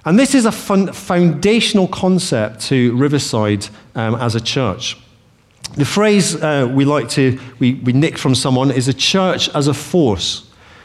And 0.06 0.18
this 0.18 0.34
is 0.34 0.46
a 0.46 0.52
foundational 0.52 1.90
concept 1.90 2.62
to 2.68 2.96
Riverside 2.96 3.68
um, 3.96 4.16
as 4.16 4.34
a 4.34 4.42
church. 4.42 4.98
The 5.76 5.86
phrase 5.86 6.36
uh, 6.36 6.72
we 6.74 6.86
like 6.86 7.10
to, 7.10 7.38
we, 7.60 7.76
we 7.76 7.92
nick 7.92 8.18
from 8.18 8.34
someone 8.34 8.72
is 8.72 8.88
a 8.88 8.94
church 8.94 9.50
as 9.50 9.68
a 9.68 9.74
force. 9.74 10.43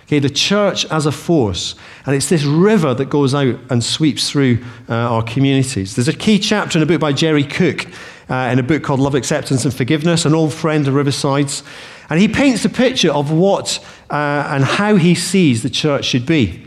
Okay, 0.08 0.20
the 0.20 0.30
church 0.30 0.86
as 0.86 1.04
a 1.04 1.12
force. 1.12 1.74
And 2.06 2.16
it's 2.16 2.30
this 2.30 2.42
river 2.42 2.94
that 2.94 3.10
goes 3.10 3.34
out 3.34 3.56
and 3.68 3.84
sweeps 3.84 4.30
through 4.30 4.64
uh, 4.88 4.94
our 4.94 5.22
communities. 5.22 5.96
There's 5.96 6.08
a 6.08 6.14
key 6.14 6.38
chapter 6.38 6.78
in 6.78 6.82
a 6.82 6.86
book 6.86 6.98
by 6.98 7.12
Jerry 7.12 7.44
Cook, 7.44 7.86
uh, 8.30 8.48
in 8.50 8.58
a 8.58 8.62
book 8.62 8.82
called 8.82 9.00
Love, 9.00 9.14
Acceptance, 9.14 9.66
and 9.66 9.74
Forgiveness, 9.74 10.24
an 10.24 10.32
old 10.32 10.54
friend 10.54 10.88
of 10.88 10.94
Riverside's. 10.94 11.62
And 12.08 12.18
he 12.18 12.26
paints 12.26 12.64
a 12.64 12.70
picture 12.70 13.12
of 13.12 13.30
what 13.30 13.84
uh, 14.08 14.48
and 14.48 14.64
how 14.64 14.96
he 14.96 15.14
sees 15.14 15.62
the 15.62 15.68
church 15.68 16.06
should 16.06 16.24
be. 16.24 16.64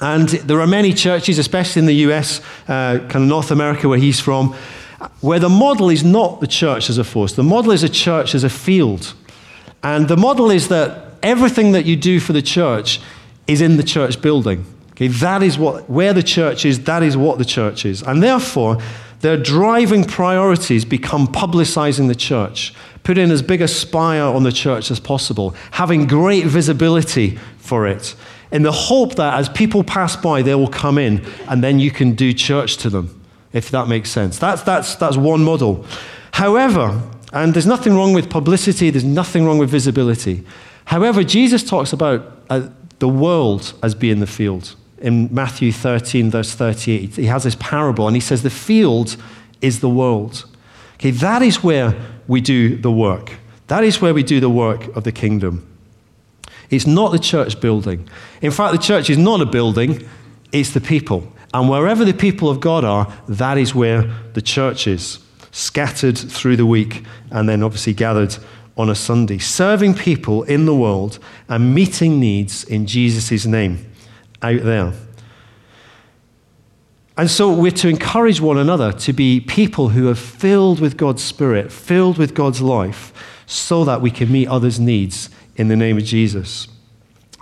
And 0.00 0.28
there 0.30 0.60
are 0.60 0.66
many 0.66 0.92
churches, 0.92 1.38
especially 1.38 1.78
in 1.78 1.86
the 1.86 2.10
US, 2.10 2.40
uh, 2.66 2.98
kind 2.98 3.14
of 3.14 3.28
North 3.28 3.52
America, 3.52 3.88
where 3.88 3.96
he's 3.96 4.18
from, 4.18 4.56
where 5.20 5.38
the 5.38 5.48
model 5.48 5.88
is 5.88 6.02
not 6.02 6.40
the 6.40 6.48
church 6.48 6.90
as 6.90 6.98
a 6.98 7.04
force. 7.04 7.34
The 7.34 7.44
model 7.44 7.70
is 7.70 7.84
a 7.84 7.88
church 7.88 8.34
as 8.34 8.42
a 8.42 8.50
field. 8.50 9.14
And 9.84 10.08
the 10.08 10.16
model 10.16 10.50
is 10.50 10.66
that 10.66 11.05
everything 11.22 11.72
that 11.72 11.84
you 11.84 11.96
do 11.96 12.20
for 12.20 12.32
the 12.32 12.42
church 12.42 13.00
is 13.46 13.60
in 13.60 13.76
the 13.76 13.82
church 13.82 14.20
building. 14.20 14.66
Okay, 14.92 15.08
that 15.08 15.42
is 15.42 15.58
what, 15.58 15.88
where 15.90 16.12
the 16.12 16.22
church 16.22 16.64
is, 16.64 16.84
that 16.84 17.02
is 17.02 17.16
what 17.16 17.38
the 17.38 17.44
church 17.44 17.84
is. 17.84 18.02
And 18.02 18.22
therefore, 18.22 18.78
their 19.20 19.36
driving 19.36 20.04
priorities 20.04 20.84
become 20.84 21.26
publicizing 21.26 22.08
the 22.08 22.14
church, 22.14 22.72
putting 23.02 23.30
as 23.30 23.42
big 23.42 23.60
a 23.60 23.68
spire 23.68 24.22
on 24.22 24.42
the 24.42 24.52
church 24.52 24.90
as 24.90 25.00
possible, 25.00 25.54
having 25.72 26.06
great 26.06 26.46
visibility 26.46 27.38
for 27.58 27.86
it, 27.86 28.14
in 28.52 28.62
the 28.62 28.72
hope 28.72 29.16
that 29.16 29.34
as 29.34 29.48
people 29.48 29.82
pass 29.82 30.16
by, 30.16 30.42
they 30.42 30.54
will 30.54 30.68
come 30.68 30.98
in 30.98 31.24
and 31.48 31.62
then 31.62 31.78
you 31.78 31.90
can 31.90 32.14
do 32.14 32.32
church 32.32 32.76
to 32.78 32.90
them, 32.90 33.20
if 33.52 33.70
that 33.70 33.88
makes 33.88 34.10
sense. 34.10 34.38
That's, 34.38 34.62
that's, 34.62 34.94
that's 34.96 35.16
one 35.16 35.42
model. 35.42 35.84
However, 36.32 37.02
and 37.32 37.52
there's 37.52 37.66
nothing 37.66 37.94
wrong 37.94 38.12
with 38.12 38.30
publicity, 38.30 38.90
there's 38.90 39.04
nothing 39.04 39.44
wrong 39.44 39.58
with 39.58 39.68
visibility. 39.68 40.44
However, 40.86 41.22
Jesus 41.22 41.62
talks 41.62 41.92
about 41.92 42.40
uh, 42.48 42.68
the 42.98 43.08
world 43.08 43.74
as 43.82 43.94
being 43.94 44.20
the 44.20 44.26
field. 44.26 44.74
In 44.98 45.32
Matthew 45.32 45.72
13, 45.72 46.30
verse 46.30 46.54
38, 46.54 47.16
he 47.16 47.26
has 47.26 47.44
this 47.44 47.56
parable 47.60 48.06
and 48.06 48.16
he 48.16 48.20
says, 48.20 48.42
The 48.42 48.50
field 48.50 49.16
is 49.60 49.80
the 49.80 49.90
world. 49.90 50.46
Okay, 50.94 51.10
that 51.10 51.42
is 51.42 51.62
where 51.62 51.94
we 52.26 52.40
do 52.40 52.76
the 52.76 52.90
work. 52.90 53.34
That 53.66 53.84
is 53.84 54.00
where 54.00 54.14
we 54.14 54.22
do 54.22 54.40
the 54.40 54.48
work 54.48 54.86
of 54.96 55.04
the 55.04 55.12
kingdom. 55.12 55.66
It's 56.70 56.86
not 56.86 57.12
the 57.12 57.18
church 57.18 57.60
building. 57.60 58.08
In 58.40 58.50
fact, 58.50 58.72
the 58.72 58.78
church 58.78 59.10
is 59.10 59.18
not 59.18 59.40
a 59.40 59.46
building, 59.46 60.08
it's 60.52 60.70
the 60.70 60.80
people. 60.80 61.30
And 61.52 61.68
wherever 61.68 62.04
the 62.04 62.14
people 62.14 62.48
of 62.48 62.60
God 62.60 62.84
are, 62.84 63.12
that 63.28 63.58
is 63.58 63.74
where 63.74 64.02
the 64.34 64.42
church 64.42 64.86
is, 64.86 65.18
scattered 65.52 66.18
through 66.18 66.56
the 66.56 66.66
week 66.66 67.04
and 67.30 67.48
then 67.48 67.62
obviously 67.62 67.92
gathered 67.92 68.36
on 68.76 68.90
a 68.90 68.94
Sunday, 68.94 69.38
serving 69.38 69.94
people 69.94 70.42
in 70.44 70.66
the 70.66 70.74
world 70.74 71.18
and 71.48 71.74
meeting 71.74 72.20
needs 72.20 72.64
in 72.64 72.86
Jesus' 72.86 73.46
name 73.46 73.90
out 74.42 74.62
there. 74.62 74.92
And 77.16 77.30
so 77.30 77.52
we're 77.52 77.70
to 77.70 77.88
encourage 77.88 78.40
one 78.42 78.58
another 78.58 78.92
to 78.92 79.12
be 79.14 79.40
people 79.40 79.88
who 79.88 80.08
are 80.10 80.14
filled 80.14 80.80
with 80.80 80.98
God's 80.98 81.24
Spirit, 81.24 81.72
filled 81.72 82.18
with 82.18 82.34
God's 82.34 82.60
life, 82.60 83.12
so 83.46 83.84
that 83.84 84.02
we 84.02 84.10
can 84.10 84.30
meet 84.30 84.48
others' 84.48 84.78
needs 84.78 85.30
in 85.56 85.68
the 85.68 85.76
name 85.76 85.96
of 85.96 86.04
Jesus. 86.04 86.68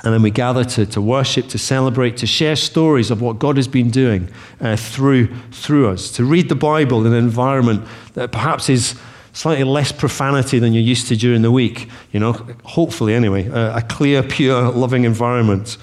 And 0.05 0.13
then 0.13 0.23
we 0.23 0.31
gather 0.31 0.65
to, 0.65 0.87
to 0.87 1.01
worship, 1.01 1.49
to 1.49 1.59
celebrate, 1.59 2.19
to 2.19 2.27
share 2.27 2.57
stories 2.57 3.11
of 3.11 3.23
what 3.23 3.39
God 3.39 3.57
has 3.57 3.67
been 3.67 3.91
doing 3.91 4.29
uh, 4.61 4.77
through, 4.77 5.35
through 5.51 5.89
us, 5.89 6.11
to 6.13 6.25
read 6.25 6.49
the 6.49 6.55
Bible 6.55 7.07
in 7.07 7.13
an 7.13 7.19
environment 7.19 7.87
that 8.13 8.31
perhaps 8.31 8.69
is 8.69 9.01
slightly 9.35 9.65
less 9.65 9.93
profanity 9.93 10.59
than 10.59 10.73
you're 10.73 10.83
used 10.83 11.09
to 11.09 11.17
during 11.17 11.43
the 11.43 11.51
week, 11.51 11.89
you 12.13 12.21
know, 12.21 12.33
hopefully 12.63 13.13
anyway, 13.13 13.47
a, 13.49 13.77
a 13.77 13.83
clear, 13.83 14.23
pure, 14.23 14.71
loving 14.71 15.05
environment. 15.05 15.77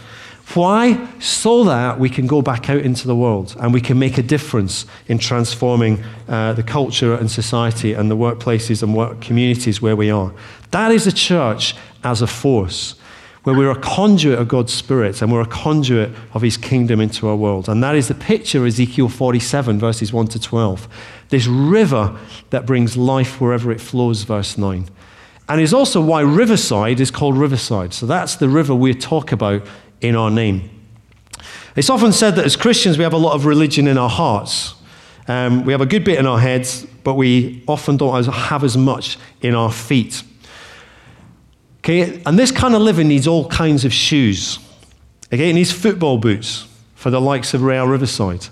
Why? 0.54 1.08
So 1.20 1.64
that 1.66 2.00
we 2.00 2.10
can 2.10 2.28
go 2.28 2.42
back 2.42 2.70
out 2.70 2.80
into 2.80 3.08
the 3.08 3.16
world 3.16 3.56
and 3.60 3.74
we 3.74 3.80
can 3.80 4.00
make 4.00 4.18
a 4.18 4.24
difference 4.24 4.86
in 5.08 5.18
transforming 5.18 6.04
uh, 6.28 6.54
the 6.54 6.64
culture 6.64 7.14
and 7.14 7.30
society 7.30 7.94
and 7.94 8.10
the 8.10 8.18
workplaces 8.18 8.82
and 8.84 8.96
work 8.96 9.22
communities 9.22 9.82
where 9.82 9.96
we 9.96 10.10
are. 10.10 10.34
That 10.72 10.92
is 10.92 11.06
a 11.06 11.12
church 11.12 11.76
as 12.04 12.22
a 12.22 12.28
force, 12.28 12.96
where 13.44 13.56
we're 13.56 13.72
a 13.72 13.80
conduit 13.80 14.40
of 14.40 14.48
God's 14.48 14.74
Spirit 14.74 15.22
and 15.22 15.32
we're 15.32 15.42
a 15.42 15.46
conduit 15.46 16.12
of 16.34 16.42
His 16.42 16.58
kingdom 16.58 17.00
into 17.00 17.28
our 17.28 17.36
world. 17.36 17.70
And 17.70 17.84
that 17.84 17.96
is 17.96 18.08
the 18.08 18.16
picture 18.16 18.60
of 18.60 18.68
Ezekiel 18.68 19.10
47, 19.10 19.80
verses 19.80 20.12
1 20.12 20.28
to 20.28 20.40
12 20.40 20.88
this 21.32 21.48
river 21.48 22.18
that 22.52 22.66
brings 22.66 22.96
life 22.96 23.42
wherever 23.42 23.72
it 23.72 23.82
flows, 23.82 24.24
verse 24.24 24.58
9. 24.58 24.88
And 25.50 25.62
is 25.62 25.74
also 25.74 26.00
why 26.00 26.22
Riverside 26.22 27.00
is 27.00 27.10
called 27.10 27.38
Riverside. 27.38 27.94
So 27.94 28.06
that's 28.06 28.36
the 28.36 28.48
river 28.48 28.76
we 28.76 28.94
talk 28.94 29.32
about 29.32 29.66
in 30.02 30.16
our 30.16 30.30
name. 30.30 30.70
It's 31.76 31.90
often 31.90 32.12
said 32.12 32.36
that 32.36 32.46
as 32.46 32.56
Christians 32.56 32.98
we 32.98 33.04
have 33.04 33.14
a 33.14 33.18
lot 33.18 33.34
of 33.34 33.46
religion 33.46 33.88
in 33.88 33.98
our 33.98 34.10
hearts. 34.10 34.76
Um, 35.28 35.66
we 35.66 35.72
have 35.72 35.82
a 35.82 35.86
good 35.86 36.04
bit 36.04 36.20
in 36.20 36.26
our 36.26 36.40
heads, 36.40 36.86
but 37.04 37.14
we 37.14 37.64
often 37.68 37.98
don't 37.98 38.26
have 38.26 38.64
as 38.64 38.78
much 38.78 39.18
in 39.42 39.56
our 39.56 39.72
feet. 39.72 40.24
Okay, 41.80 42.22
and 42.26 42.38
this 42.38 42.52
kind 42.52 42.76
of 42.76 42.82
living 42.82 43.08
needs 43.08 43.26
all 43.26 43.48
kinds 43.48 43.86
of 43.86 43.94
shoes. 43.94 44.60
Okay, 45.34 45.50
it 45.50 45.54
needs 45.54 45.72
football 45.72 46.18
boots 46.18 46.68
for 46.96 47.10
the 47.10 47.22
likes 47.22 47.54
of 47.54 47.64
Real 47.64 47.88
Riverside. 47.88 48.48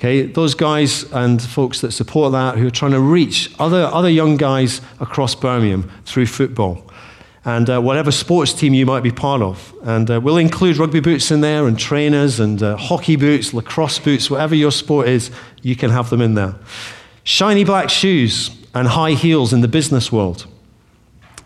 Okay, 0.00 0.22
those 0.22 0.54
guys 0.54 1.02
and 1.12 1.42
folks 1.42 1.82
that 1.82 1.92
support 1.92 2.32
that 2.32 2.56
who 2.56 2.66
are 2.66 2.70
trying 2.70 2.92
to 2.92 3.00
reach 3.00 3.54
other, 3.58 3.82
other 3.82 4.08
young 4.08 4.38
guys 4.38 4.80
across 4.98 5.34
Birmingham 5.34 5.90
through 6.06 6.24
football 6.24 6.90
and 7.44 7.68
uh, 7.68 7.82
whatever 7.82 8.10
sports 8.10 8.54
team 8.54 8.72
you 8.72 8.86
might 8.86 9.02
be 9.02 9.10
part 9.10 9.42
of. 9.42 9.74
And 9.82 10.10
uh, 10.10 10.18
we'll 10.18 10.38
include 10.38 10.78
rugby 10.78 11.00
boots 11.00 11.30
in 11.30 11.42
there 11.42 11.66
and 11.66 11.78
trainers 11.78 12.40
and 12.40 12.62
uh, 12.62 12.78
hockey 12.78 13.16
boots, 13.16 13.52
lacrosse 13.52 13.98
boots, 13.98 14.30
whatever 14.30 14.54
your 14.54 14.72
sport 14.72 15.06
is, 15.06 15.30
you 15.60 15.76
can 15.76 15.90
have 15.90 16.08
them 16.08 16.22
in 16.22 16.32
there. 16.32 16.54
Shiny 17.22 17.64
black 17.64 17.90
shoes 17.90 18.56
and 18.72 18.88
high 18.88 19.12
heels 19.12 19.52
in 19.52 19.60
the 19.60 19.68
business 19.68 20.10
world. 20.10 20.46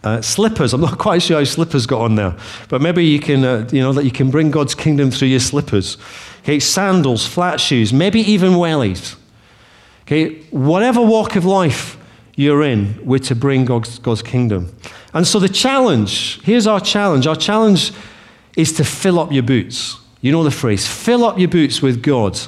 Uh, 0.04 0.22
slippers, 0.22 0.72
I'm 0.72 0.80
not 0.80 0.98
quite 1.00 1.22
sure 1.22 1.38
how 1.38 1.44
slippers 1.44 1.86
got 1.86 2.02
on 2.02 2.14
there, 2.14 2.36
but 2.68 2.80
maybe 2.80 3.04
you 3.04 3.18
can, 3.18 3.42
uh, 3.44 3.68
you 3.72 3.80
know, 3.80 3.92
that 3.94 4.04
you 4.04 4.12
can 4.12 4.30
bring 4.30 4.52
God's 4.52 4.76
kingdom 4.76 5.10
through 5.10 5.28
your 5.28 5.40
slippers. 5.40 5.96
Okay, 6.44 6.60
sandals, 6.60 7.26
flat 7.26 7.58
shoes, 7.58 7.90
maybe 7.90 8.20
even 8.20 8.52
wellies. 8.52 9.16
Okay, 10.02 10.42
whatever 10.50 11.00
walk 11.00 11.36
of 11.36 11.46
life 11.46 11.96
you're 12.36 12.62
in, 12.62 13.00
we're 13.02 13.18
to 13.20 13.34
bring 13.34 13.64
God's, 13.64 13.98
God's 13.98 14.20
kingdom. 14.20 14.76
And 15.14 15.26
so 15.26 15.38
the 15.38 15.48
challenge, 15.48 16.42
here's 16.42 16.66
our 16.66 16.80
challenge. 16.80 17.26
Our 17.26 17.34
challenge 17.34 17.92
is 18.58 18.74
to 18.74 18.84
fill 18.84 19.18
up 19.18 19.32
your 19.32 19.42
boots. 19.42 19.98
You 20.20 20.32
know 20.32 20.44
the 20.44 20.50
phrase, 20.50 20.86
fill 20.86 21.24
up 21.24 21.38
your 21.38 21.48
boots 21.48 21.80
with 21.80 22.02
God 22.02 22.38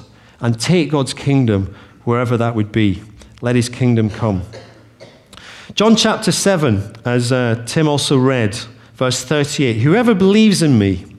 and 0.41 0.61
take 0.61 0.91
God's 0.91 1.15
kingdom 1.15 1.75
wherever 2.05 2.37
that 2.37 2.55
would 2.55 2.71
be. 2.71 3.03
Let 3.41 3.57
his 3.57 3.71
kingdom 3.71 4.11
come. 4.11 4.43
John 5.75 5.97
chapter 5.97 6.33
7, 6.33 6.97
as 7.07 7.33
uh, 7.33 7.65
Tim 7.67 7.89
also 7.89 8.19
read, 8.19 8.55
verse 8.93 9.25
38 9.25 9.79
Whoever 9.79 10.15
believes 10.15 10.61
in 10.61 10.79
me, 10.79 11.16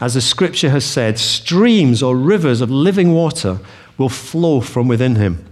as 0.00 0.14
the 0.14 0.20
scripture 0.20 0.70
has 0.70 0.84
said, 0.84 1.18
streams 1.18 2.02
or 2.02 2.16
rivers 2.16 2.60
of 2.60 2.70
living 2.70 3.12
water 3.12 3.58
will 3.98 4.08
flow 4.08 4.60
from 4.60 4.88
within 4.88 5.16
him. 5.16 5.44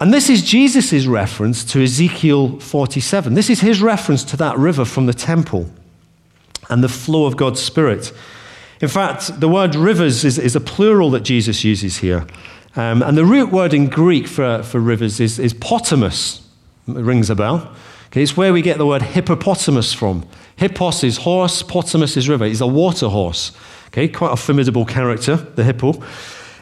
And 0.00 0.14
this 0.14 0.30
is 0.30 0.42
Jesus' 0.42 1.06
reference 1.06 1.62
to 1.64 1.82
Ezekiel 1.82 2.58
47. 2.58 3.34
This 3.34 3.50
is 3.50 3.60
his 3.60 3.82
reference 3.82 4.24
to 4.24 4.36
that 4.38 4.56
river 4.56 4.84
from 4.84 5.06
the 5.06 5.14
temple 5.14 5.70
and 6.70 6.82
the 6.82 6.88
flow 6.88 7.26
of 7.26 7.36
God's 7.36 7.60
Spirit. 7.60 8.12
In 8.80 8.88
fact, 8.88 9.40
the 9.40 9.48
word 9.48 9.74
rivers 9.74 10.24
is, 10.24 10.38
is 10.38 10.56
a 10.56 10.60
plural 10.60 11.10
that 11.10 11.20
Jesus 11.20 11.64
uses 11.64 11.98
here. 11.98 12.26
Um, 12.76 13.02
and 13.02 13.16
the 13.16 13.26
root 13.26 13.50
word 13.50 13.74
in 13.74 13.88
Greek 13.88 14.26
for, 14.26 14.62
for 14.62 14.80
rivers 14.80 15.20
is, 15.20 15.38
is 15.38 15.52
potamus. 15.52 16.46
It 16.88 16.94
rings 16.94 17.28
a 17.28 17.34
bell. 17.34 17.74
Okay, 18.06 18.22
it's 18.22 18.36
where 18.36 18.52
we 18.52 18.62
get 18.62 18.78
the 18.78 18.86
word 18.86 19.02
hippopotamus 19.02 19.92
from. 19.92 20.26
Hippos 20.60 21.02
is 21.04 21.16
horse, 21.16 21.62
potamus 21.62 22.18
is 22.18 22.28
river. 22.28 22.44
He's 22.44 22.60
a 22.60 22.66
water 22.66 23.08
horse. 23.08 23.52
Okay, 23.86 24.08
quite 24.08 24.30
a 24.30 24.36
formidable 24.36 24.84
character, 24.84 25.36
the 25.36 25.64
hippo. 25.64 25.94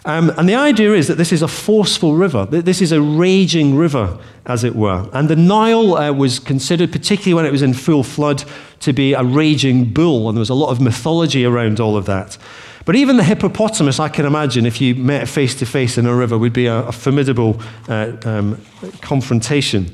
Um, 0.04 0.30
and 0.38 0.48
the 0.48 0.54
idea 0.54 0.94
is 0.94 1.08
that 1.08 1.16
this 1.16 1.32
is 1.32 1.42
a 1.42 1.48
forceful 1.48 2.14
river. 2.14 2.46
This 2.46 2.80
is 2.80 2.92
a 2.92 3.02
raging 3.02 3.76
river, 3.76 4.16
as 4.46 4.62
it 4.62 4.76
were. 4.76 5.10
And 5.12 5.28
the 5.28 5.34
Nile 5.34 5.96
uh, 5.96 6.12
was 6.12 6.38
considered, 6.38 6.92
particularly 6.92 7.34
when 7.34 7.44
it 7.44 7.50
was 7.50 7.60
in 7.60 7.74
full 7.74 8.04
flood, 8.04 8.44
to 8.80 8.92
be 8.92 9.14
a 9.14 9.24
raging 9.24 9.92
bull. 9.92 10.28
And 10.28 10.36
there 10.36 10.42
was 10.42 10.48
a 10.48 10.54
lot 10.54 10.70
of 10.70 10.80
mythology 10.80 11.44
around 11.44 11.80
all 11.80 11.96
of 11.96 12.06
that. 12.06 12.38
But 12.84 12.94
even 12.94 13.16
the 13.16 13.24
hippopotamus, 13.24 13.98
I 13.98 14.08
can 14.08 14.26
imagine, 14.26 14.64
if 14.64 14.80
you 14.80 14.94
met 14.94 15.28
face 15.28 15.56
to 15.56 15.66
face 15.66 15.98
in 15.98 16.06
a 16.06 16.14
river, 16.14 16.38
would 16.38 16.52
be 16.52 16.66
a, 16.66 16.84
a 16.84 16.92
formidable 16.92 17.60
uh, 17.88 18.12
um, 18.24 18.62
confrontation. 19.00 19.92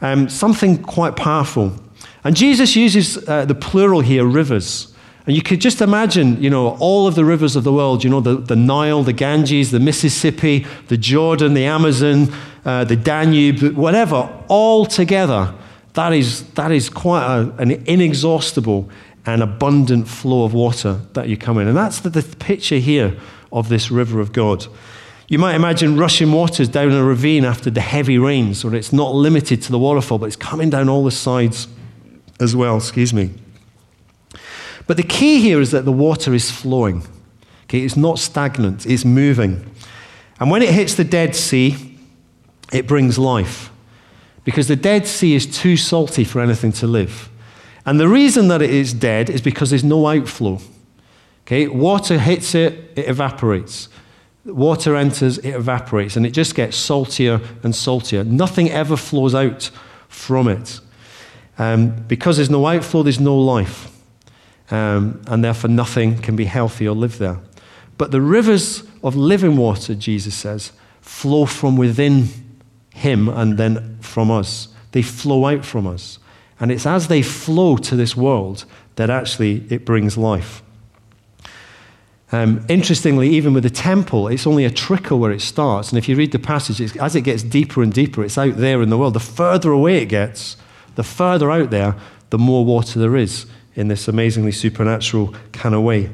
Um, 0.00 0.28
something 0.28 0.82
quite 0.82 1.14
powerful. 1.14 1.76
And 2.24 2.36
Jesus 2.36 2.76
uses 2.76 3.28
uh, 3.28 3.44
the 3.44 3.54
plural 3.54 4.00
here, 4.00 4.24
rivers. 4.24 4.92
And 5.26 5.36
you 5.36 5.42
could 5.42 5.60
just 5.60 5.80
imagine, 5.80 6.42
you 6.42 6.50
know, 6.50 6.76
all 6.80 7.06
of 7.06 7.14
the 7.14 7.24
rivers 7.24 7.56
of 7.56 7.64
the 7.64 7.72
world, 7.72 8.02
you 8.02 8.10
know, 8.10 8.20
the, 8.20 8.36
the 8.36 8.56
Nile, 8.56 9.02
the 9.02 9.12
Ganges, 9.12 9.70
the 9.70 9.80
Mississippi, 9.80 10.66
the 10.88 10.96
Jordan, 10.96 11.54
the 11.54 11.64
Amazon, 11.64 12.32
uh, 12.64 12.84
the 12.84 12.96
Danube, 12.96 13.74
whatever, 13.74 14.28
all 14.48 14.86
together. 14.86 15.54
That 15.94 16.12
is, 16.12 16.44
that 16.54 16.72
is 16.72 16.88
quite 16.88 17.24
a, 17.24 17.50
an 17.58 17.70
inexhaustible 17.70 18.88
and 19.26 19.42
abundant 19.42 20.08
flow 20.08 20.44
of 20.44 20.54
water 20.54 21.00
that 21.12 21.28
you 21.28 21.36
come 21.36 21.58
in. 21.58 21.68
And 21.68 21.76
that's 21.76 22.00
the, 22.00 22.10
the 22.10 22.22
picture 22.36 22.78
here 22.78 23.16
of 23.52 23.68
this 23.68 23.90
river 23.90 24.20
of 24.20 24.32
God. 24.32 24.66
You 25.28 25.38
might 25.38 25.54
imagine 25.54 25.96
rushing 25.96 26.32
waters 26.32 26.68
down 26.68 26.90
a 26.92 27.04
ravine 27.04 27.44
after 27.44 27.70
the 27.70 27.80
heavy 27.80 28.18
rains, 28.18 28.64
or 28.64 28.74
it's 28.74 28.92
not 28.92 29.14
limited 29.14 29.62
to 29.62 29.70
the 29.70 29.78
waterfall, 29.78 30.18
but 30.18 30.26
it's 30.26 30.36
coming 30.36 30.70
down 30.70 30.88
all 30.88 31.04
the 31.04 31.10
sides 31.10 31.68
as 32.40 32.56
well. 32.56 32.78
Excuse 32.78 33.14
me. 33.14 33.30
But 34.86 34.96
the 34.96 35.02
key 35.04 35.40
here 35.40 35.60
is 35.60 35.70
that 35.70 35.84
the 35.84 35.92
water 35.92 36.34
is 36.34 36.50
flowing. 36.50 37.04
Okay, 37.64 37.80
it's 37.80 37.96
not 37.96 38.18
stagnant, 38.18 38.86
it's 38.86 39.04
moving. 39.04 39.70
And 40.40 40.50
when 40.50 40.62
it 40.62 40.70
hits 40.70 40.94
the 40.96 41.04
Dead 41.04 41.36
Sea, 41.36 41.96
it 42.72 42.88
brings 42.88 43.16
life. 43.18 43.70
Because 44.44 44.66
the 44.66 44.74
Dead 44.74 45.06
Sea 45.06 45.34
is 45.36 45.46
too 45.46 45.76
salty 45.76 46.24
for 46.24 46.40
anything 46.40 46.72
to 46.72 46.86
live. 46.88 47.30
And 47.86 48.00
the 48.00 48.08
reason 48.08 48.48
that 48.48 48.62
it 48.62 48.70
is 48.70 48.92
dead 48.92 49.30
is 49.30 49.40
because 49.40 49.70
there's 49.70 49.84
no 49.84 50.08
outflow. 50.08 50.58
Okay, 51.46 51.68
water 51.68 52.18
hits 52.18 52.54
it, 52.54 52.92
it 52.96 53.08
evaporates. 53.08 53.88
Water 54.44 54.96
enters, 54.96 55.38
it 55.38 55.54
evaporates, 55.54 56.16
and 56.16 56.26
it 56.26 56.30
just 56.30 56.54
gets 56.54 56.76
saltier 56.76 57.40
and 57.62 57.74
saltier. 57.74 58.24
Nothing 58.24 58.70
ever 58.70 58.96
flows 58.96 59.34
out 59.34 59.70
from 60.08 60.48
it. 60.48 60.80
Um, 61.60 61.90
because 62.08 62.36
there's 62.36 62.48
no 62.48 62.66
outflow, 62.66 63.02
there's 63.02 63.20
no 63.20 63.38
life. 63.38 63.94
Um, 64.70 65.20
and 65.26 65.44
therefore, 65.44 65.68
nothing 65.68 66.16
can 66.16 66.34
be 66.34 66.46
healthy 66.46 66.88
or 66.88 66.96
live 66.96 67.18
there. 67.18 67.38
But 67.98 68.12
the 68.12 68.20
rivers 68.22 68.82
of 69.02 69.14
living 69.14 69.58
water, 69.58 69.94
Jesus 69.94 70.34
says, 70.34 70.72
flow 71.02 71.44
from 71.44 71.76
within 71.76 72.28
him 72.94 73.28
and 73.28 73.58
then 73.58 73.98
from 74.00 74.30
us. 74.30 74.68
They 74.92 75.02
flow 75.02 75.44
out 75.44 75.66
from 75.66 75.86
us. 75.86 76.18
And 76.58 76.72
it's 76.72 76.86
as 76.86 77.08
they 77.08 77.20
flow 77.20 77.76
to 77.76 77.94
this 77.94 78.16
world 78.16 78.64
that 78.96 79.10
actually 79.10 79.66
it 79.68 79.84
brings 79.84 80.16
life. 80.16 80.62
Um, 82.32 82.64
interestingly, 82.70 83.28
even 83.28 83.52
with 83.52 83.64
the 83.64 83.70
temple, 83.70 84.28
it's 84.28 84.46
only 84.46 84.64
a 84.64 84.70
trickle 84.70 85.18
where 85.18 85.32
it 85.32 85.42
starts. 85.42 85.90
And 85.90 85.98
if 85.98 86.08
you 86.08 86.16
read 86.16 86.32
the 86.32 86.38
passage, 86.38 86.96
as 86.96 87.14
it 87.14 87.20
gets 87.20 87.42
deeper 87.42 87.82
and 87.82 87.92
deeper, 87.92 88.24
it's 88.24 88.38
out 88.38 88.56
there 88.56 88.80
in 88.80 88.88
the 88.88 88.96
world. 88.96 89.12
The 89.12 89.20
further 89.20 89.72
away 89.72 89.98
it 89.98 90.06
gets, 90.06 90.56
the 90.94 91.04
further 91.04 91.50
out 91.50 91.70
there, 91.70 91.96
the 92.30 92.38
more 92.38 92.64
water 92.64 92.98
there 92.98 93.16
is 93.16 93.46
in 93.74 93.88
this 93.88 94.08
amazingly 94.08 94.52
supernatural 94.52 95.34
kind 95.52 95.74
of 95.74 95.82
way. 95.82 96.10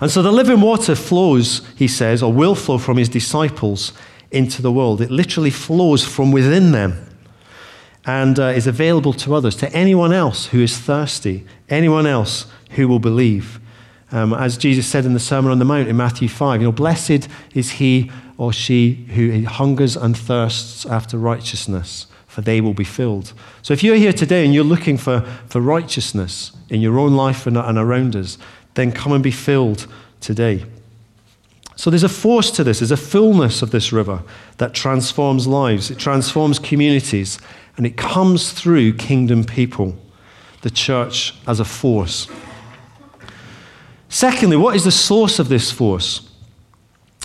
And 0.00 0.10
so 0.10 0.22
the 0.22 0.32
living 0.32 0.60
water 0.60 0.94
flows, 0.94 1.66
he 1.76 1.88
says, 1.88 2.22
or 2.22 2.32
will 2.32 2.54
flow 2.54 2.78
from 2.78 2.96
his 2.96 3.08
disciples 3.08 3.92
into 4.30 4.62
the 4.62 4.72
world. 4.72 5.00
It 5.00 5.10
literally 5.10 5.50
flows 5.50 6.04
from 6.04 6.32
within 6.32 6.72
them 6.72 7.04
and 8.04 8.38
uh, 8.38 8.44
is 8.44 8.66
available 8.66 9.12
to 9.12 9.34
others, 9.34 9.54
to 9.56 9.70
anyone 9.72 10.12
else 10.12 10.46
who 10.46 10.62
is 10.62 10.78
thirsty, 10.78 11.44
anyone 11.68 12.06
else 12.06 12.46
who 12.70 12.88
will 12.88 12.98
believe. 12.98 13.60
Um, 14.10 14.32
as 14.32 14.56
Jesus 14.56 14.86
said 14.86 15.04
in 15.04 15.12
the 15.12 15.20
Sermon 15.20 15.52
on 15.52 15.58
the 15.58 15.64
Mount 15.64 15.88
in 15.88 15.96
Matthew 15.96 16.28
5, 16.28 16.60
you 16.60 16.68
know, 16.68 16.72
blessed 16.72 17.28
is 17.54 17.72
he 17.72 18.10
or 18.38 18.52
she 18.52 19.06
who 19.14 19.44
hungers 19.44 19.96
and 19.96 20.16
thirsts 20.16 20.86
after 20.86 21.18
righteousness, 21.18 22.06
for 22.38 22.42
they 22.42 22.60
will 22.60 22.72
be 22.72 22.84
filled. 22.84 23.32
So 23.62 23.74
if 23.74 23.82
you're 23.82 23.96
here 23.96 24.12
today 24.12 24.44
and 24.44 24.54
you're 24.54 24.62
looking 24.62 24.96
for, 24.96 25.22
for 25.48 25.60
righteousness 25.60 26.52
in 26.68 26.80
your 26.80 26.96
own 26.96 27.16
life 27.16 27.48
and, 27.48 27.56
and 27.56 27.76
around 27.76 28.14
us, 28.14 28.38
then 28.74 28.92
come 28.92 29.10
and 29.10 29.24
be 29.24 29.32
filled 29.32 29.88
today. 30.20 30.64
So 31.74 31.90
there's 31.90 32.04
a 32.04 32.08
force 32.08 32.52
to 32.52 32.62
this, 32.62 32.78
there's 32.78 32.92
a 32.92 32.96
fullness 32.96 33.60
of 33.60 33.72
this 33.72 33.92
river 33.92 34.22
that 34.58 34.72
transforms 34.72 35.48
lives, 35.48 35.90
it 35.90 35.98
transforms 35.98 36.60
communities, 36.60 37.40
and 37.76 37.84
it 37.84 37.96
comes 37.96 38.52
through 38.52 38.92
kingdom 38.92 39.42
people, 39.42 39.96
the 40.62 40.70
church 40.70 41.34
as 41.48 41.58
a 41.58 41.64
force. 41.64 42.28
Secondly, 44.08 44.56
what 44.56 44.76
is 44.76 44.84
the 44.84 44.92
source 44.92 45.40
of 45.40 45.48
this 45.48 45.72
force? 45.72 46.30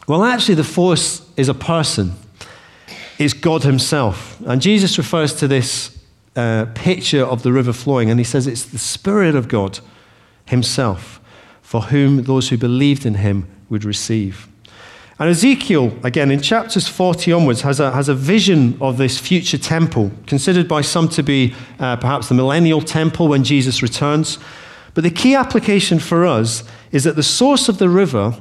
Well, 0.07 0.23
actually, 0.23 0.55
the 0.55 0.63
force 0.63 1.29
is 1.38 1.49
a 1.49 1.53
person. 1.53 2.13
It's 3.19 3.34
God 3.34 3.63
Himself. 3.63 4.39
And 4.45 4.62
Jesus 4.62 4.97
refers 4.97 5.34
to 5.36 5.47
this 5.47 5.97
uh, 6.36 6.65
picture 6.73 7.23
of 7.23 7.43
the 7.43 7.52
river 7.52 7.73
flowing, 7.73 8.10
and 8.10 8.19
He 8.19 8.23
says 8.23 8.47
it's 8.47 8.65
the 8.65 8.78
Spirit 8.78 9.36
of 9.36 9.47
God 9.47 9.80
Himself, 10.45 11.19
for 11.62 11.82
whom 11.82 12.23
those 12.23 12.49
who 12.49 12.58
believed 12.58 13.06
in 13.06 13.15
Him 13.15 13.47
would 13.69 13.86
receive. 13.86 14.47
And 15.19 15.30
Ezekiel, 15.30 15.97
again, 16.04 16.32
in 16.32 16.41
chapters 16.41 16.88
40 16.88 17.32
onwards, 17.32 17.62
has 17.62 17.80
a, 17.80 17.91
has 17.91 18.10
a 18.10 18.15
vision 18.15 18.78
of 18.82 18.97
this 18.97 19.19
future 19.19 19.60
temple, 19.60 20.12
considered 20.26 20.67
by 20.67 20.82
some 20.82 21.08
to 21.10 21.21
be 21.21 21.54
uh, 21.80 21.97
perhaps 21.97 22.30
the 22.30 22.34
millennial 22.34 22.82
temple 22.82 23.28
when 23.28 23.43
Jesus 23.43 23.84
returns. 23.84 24.39
But 24.95 25.04
the 25.04 25.12
key 25.12 25.36
application 25.36 25.99
for 25.99 26.26
us 26.26 26.63
is 26.91 27.04
that 27.04 27.15
the 27.15 27.23
source 27.23 27.69
of 27.69 27.78
the 27.78 27.89
river 27.89 28.39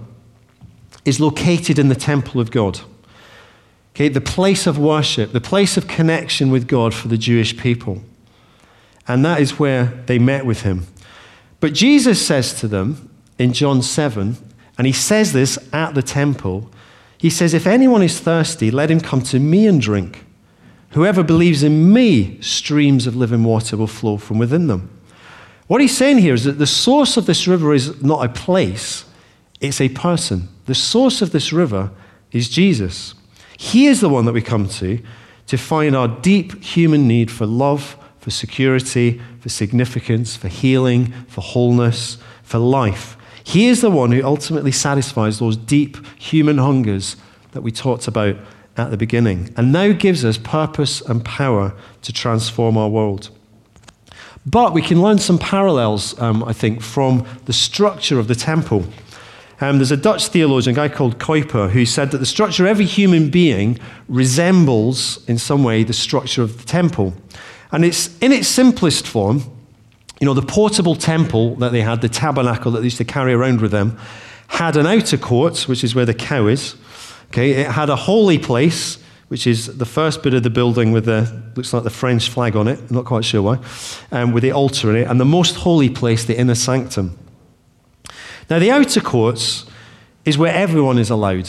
is 1.04 1.20
located 1.20 1.78
in 1.78 1.88
the 1.88 1.94
temple 1.94 2.40
of 2.40 2.50
God. 2.50 2.80
Okay, 3.94 4.08
the 4.08 4.20
place 4.20 4.66
of 4.66 4.78
worship, 4.78 5.32
the 5.32 5.40
place 5.40 5.76
of 5.76 5.86
connection 5.86 6.50
with 6.50 6.66
God 6.66 6.94
for 6.94 7.08
the 7.08 7.18
Jewish 7.18 7.56
people. 7.56 8.02
And 9.06 9.24
that 9.24 9.40
is 9.40 9.58
where 9.58 9.86
they 10.06 10.18
met 10.18 10.46
with 10.46 10.62
him. 10.62 10.86
But 11.60 11.74
Jesus 11.74 12.24
says 12.24 12.54
to 12.60 12.68
them 12.68 13.10
in 13.38 13.52
John 13.52 13.82
7 13.82 14.36
and 14.78 14.86
he 14.86 14.92
says 14.92 15.32
this 15.32 15.58
at 15.72 15.94
the 15.94 16.02
temple. 16.02 16.70
He 17.18 17.30
says, 17.30 17.54
If 17.54 17.66
anyone 17.66 18.02
is 18.02 18.18
thirsty, 18.18 18.70
let 18.70 18.90
him 18.90 19.00
come 19.00 19.22
to 19.22 19.38
me 19.38 19.66
and 19.66 19.80
drink. 19.80 20.24
Whoever 20.90 21.22
believes 21.22 21.62
in 21.62 21.92
me, 21.92 22.40
streams 22.40 23.06
of 23.06 23.16
living 23.16 23.44
water 23.44 23.76
will 23.76 23.86
flow 23.86 24.16
from 24.16 24.38
within 24.38 24.66
them. 24.66 24.90
What 25.66 25.80
he's 25.80 25.96
saying 25.96 26.18
here 26.18 26.34
is 26.34 26.44
that 26.44 26.58
the 26.58 26.66
source 26.66 27.16
of 27.16 27.26
this 27.26 27.46
river 27.46 27.72
is 27.72 28.02
not 28.02 28.24
a 28.24 28.28
place, 28.28 29.04
it's 29.60 29.80
a 29.80 29.88
person. 29.90 30.48
The 30.66 30.74
source 30.74 31.22
of 31.22 31.32
this 31.32 31.52
river 31.52 31.90
is 32.30 32.48
Jesus. 32.48 33.14
He 33.56 33.86
is 33.86 34.00
the 34.00 34.08
one 34.08 34.24
that 34.24 34.32
we 34.32 34.42
come 34.42 34.68
to 34.68 35.00
to 35.46 35.58
find 35.58 35.94
our 35.94 36.08
deep 36.08 36.62
human 36.62 37.06
need 37.06 37.30
for 37.30 37.46
love, 37.46 37.96
for 38.18 38.30
security, 38.30 39.20
for 39.40 39.48
significance, 39.48 40.36
for 40.36 40.48
healing, 40.48 41.12
for 41.28 41.40
wholeness, 41.40 42.18
for 42.42 42.58
life. 42.58 43.16
He 43.44 43.66
is 43.66 43.80
the 43.80 43.90
one 43.90 44.12
who 44.12 44.24
ultimately 44.24 44.72
satisfies 44.72 45.38
those 45.38 45.56
deep 45.56 45.98
human 46.16 46.58
hungers 46.58 47.16
that 47.50 47.62
we 47.62 47.72
talked 47.72 48.06
about 48.06 48.36
at 48.76 48.90
the 48.90 48.96
beginning, 48.96 49.52
and 49.56 49.72
now 49.72 49.92
gives 49.92 50.24
us 50.24 50.38
purpose 50.38 51.00
and 51.02 51.24
power 51.24 51.74
to 52.02 52.12
transform 52.12 52.78
our 52.78 52.88
world. 52.88 53.28
But 54.46 54.72
we 54.72 54.82
can 54.82 55.02
learn 55.02 55.18
some 55.18 55.38
parallels, 55.38 56.18
um, 56.18 56.42
I 56.44 56.52
think, 56.52 56.80
from 56.80 57.26
the 57.44 57.52
structure 57.52 58.18
of 58.18 58.28
the 58.28 58.34
temple. 58.34 58.86
Um, 59.62 59.78
there's 59.78 59.92
a 59.92 59.96
Dutch 59.96 60.26
theologian, 60.26 60.74
a 60.74 60.76
guy 60.76 60.92
called 60.92 61.20
Kuyper, 61.20 61.70
who 61.70 61.86
said 61.86 62.10
that 62.10 62.18
the 62.18 62.26
structure 62.26 62.64
of 62.64 62.70
every 62.70 62.84
human 62.84 63.30
being 63.30 63.78
resembles, 64.08 65.24
in 65.28 65.38
some 65.38 65.62
way, 65.62 65.84
the 65.84 65.92
structure 65.92 66.42
of 66.42 66.58
the 66.58 66.64
temple. 66.64 67.14
And 67.70 67.84
it's 67.84 68.18
in 68.18 68.32
its 68.32 68.48
simplest 68.48 69.06
form, 69.06 69.44
you 70.18 70.26
know, 70.26 70.34
the 70.34 70.42
portable 70.42 70.96
temple 70.96 71.54
that 71.56 71.70
they 71.70 71.80
had, 71.80 72.00
the 72.00 72.08
tabernacle 72.08 72.72
that 72.72 72.80
they 72.80 72.86
used 72.86 72.98
to 72.98 73.04
carry 73.04 73.32
around 73.32 73.60
with 73.60 73.70
them, 73.70 73.96
had 74.48 74.76
an 74.76 74.84
outer 74.84 75.16
court, 75.16 75.68
which 75.68 75.84
is 75.84 75.94
where 75.94 76.06
the 76.06 76.14
cow 76.14 76.48
is. 76.48 76.74
Okay, 77.28 77.52
it 77.52 77.68
had 77.68 77.88
a 77.88 77.94
holy 77.94 78.38
place, 78.38 78.98
which 79.28 79.46
is 79.46 79.78
the 79.78 79.86
first 79.86 80.24
bit 80.24 80.34
of 80.34 80.42
the 80.42 80.50
building 80.50 80.90
with 80.90 81.04
the 81.04 81.40
looks 81.54 81.72
like 81.72 81.84
the 81.84 81.90
French 81.90 82.30
flag 82.30 82.56
on 82.56 82.66
it. 82.66 82.80
I'm 82.80 82.96
not 82.96 83.04
quite 83.04 83.24
sure 83.24 83.42
why, 83.42 83.60
um, 84.10 84.32
with 84.32 84.42
the 84.42 84.50
altar 84.50 84.90
in 84.90 84.96
it, 84.96 85.06
and 85.08 85.20
the 85.20 85.24
most 85.24 85.54
holy 85.54 85.88
place, 85.88 86.24
the 86.24 86.36
inner 86.36 86.56
sanctum. 86.56 87.16
Now, 88.52 88.58
the 88.58 88.70
outer 88.70 89.00
courts 89.00 89.64
is 90.26 90.36
where 90.36 90.52
everyone 90.52 90.98
is 90.98 91.08
allowed. 91.08 91.48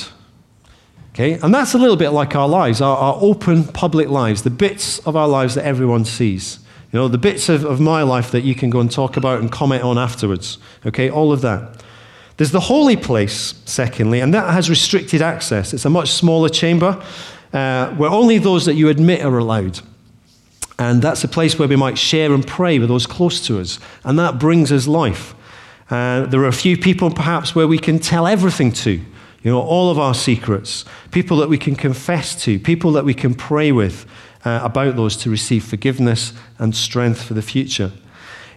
Okay, 1.10 1.34
and 1.34 1.54
that's 1.54 1.74
a 1.74 1.78
little 1.78 1.98
bit 1.98 2.12
like 2.12 2.34
our 2.34 2.48
lives, 2.48 2.80
our, 2.80 2.96
our 2.96 3.18
open 3.20 3.66
public 3.66 4.08
lives, 4.08 4.44
the 4.44 4.50
bits 4.50 5.00
of 5.00 5.18
our 5.18 5.28
lives 5.28 5.56
that 5.56 5.66
everyone 5.66 6.06
sees. 6.06 6.60
You 6.94 7.00
know, 7.00 7.10
the 7.10 7.18
bits 7.18 7.50
of, 7.50 7.66
of 7.66 7.82
my 7.82 8.04
life 8.04 8.32
that 8.32 8.46
you 8.46 8.56
can 8.56 8.70
go 8.70 8.80
and 8.80 8.90
talk 8.90 9.18
about 9.18 9.42
and 9.42 9.52
comment 9.52 9.84
on 9.84 9.98
afterwards. 9.98 10.60
Okay, 10.86 11.10
all 11.10 11.34
of 11.34 11.42
that. 11.42 11.84
There's 12.38 12.52
the 12.52 12.62
holy 12.62 12.96
place, 12.96 13.56
secondly, 13.66 14.22
and 14.22 14.34
that 14.34 14.54
has 14.54 14.70
restricted 14.70 15.22
access. 15.22 15.74
It's 15.74 15.84
a 15.84 15.90
much 15.90 16.10
smaller 16.14 16.48
chamber 16.48 17.04
uh, 17.52 17.94
where 17.96 18.12
only 18.12 18.38
those 18.38 18.66
that 18.66 18.76
you 18.76 18.88
admit 18.88 19.26
are 19.26 19.38
allowed. 19.38 19.82
And 20.80 21.02
that's 21.02 21.26
a 21.26 21.28
place 21.28 21.60
where 21.60 21.68
we 21.68 21.76
might 21.76 21.98
share 21.98 22.32
and 22.32 22.48
pray 22.48 22.80
with 22.80 22.88
those 22.88 23.06
close 23.06 23.46
to 23.48 23.60
us. 23.60 23.78
And 24.06 24.18
that 24.20 24.40
brings 24.40 24.72
us 24.72 24.88
life. 24.88 25.36
Uh, 25.94 26.26
there 26.26 26.42
are 26.42 26.48
a 26.48 26.52
few 26.52 26.76
people 26.76 27.12
perhaps 27.12 27.54
where 27.54 27.68
we 27.68 27.78
can 27.78 28.00
tell 28.00 28.26
everything 28.26 28.72
to, 28.72 28.94
you 28.94 29.52
know, 29.52 29.62
all 29.62 29.92
of 29.92 30.00
our 30.00 30.16
secrets, 30.16 30.86
people 31.12 31.38
that 31.38 31.48
we 31.48 31.58
can 31.58 31.76
confess 31.76 32.34
to, 32.44 32.58
people 32.58 32.92
that 32.92 33.06
we 33.06 33.14
can 33.14 33.36
pray 33.36 33.72
with 33.72 34.08
uh, 34.44 34.60
about 34.64 34.96
those 34.96 35.16
to 35.16 35.30
receive 35.30 35.64
forgiveness 35.64 36.34
and 36.58 36.76
strength 36.76 37.22
for 37.22 37.36
the 37.36 37.44
future. 37.44 37.92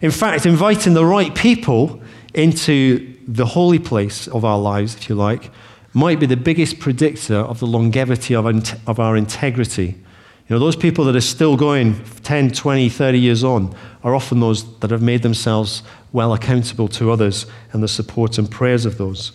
In 0.00 0.10
fact, 0.10 0.46
inviting 0.46 0.94
the 0.94 1.04
right 1.04 1.34
people 1.34 2.00
into 2.32 3.14
the 3.28 3.44
holy 3.44 3.80
place 3.80 4.28
of 4.28 4.46
our 4.46 4.58
lives, 4.58 4.94
if 4.94 5.10
you 5.10 5.14
like, 5.14 5.50
might 5.92 6.18
be 6.18 6.24
the 6.24 6.38
biggest 6.38 6.78
predictor 6.78 7.36
of 7.36 7.60
the 7.60 7.66
longevity 7.66 8.34
of, 8.34 8.46
of 8.88 8.98
our 8.98 9.14
integrity. 9.14 9.88
You 10.48 10.54
know, 10.54 10.58
those 10.58 10.76
people 10.76 11.04
that 11.04 11.16
are 11.16 11.20
still 11.20 11.58
going 11.58 12.02
10, 12.22 12.52
20, 12.52 12.88
30 12.88 13.18
years 13.18 13.44
on 13.44 13.76
are 14.02 14.14
often 14.14 14.40
those 14.40 14.78
that 14.78 14.90
have 14.90 15.02
made 15.02 15.22
themselves 15.22 15.82
well 16.16 16.32
accountable 16.32 16.88
to 16.88 17.12
others 17.12 17.46
and 17.72 17.82
the 17.82 17.88
support 17.88 18.38
and 18.38 18.50
prayers 18.50 18.86
of 18.86 18.96
those. 18.96 19.32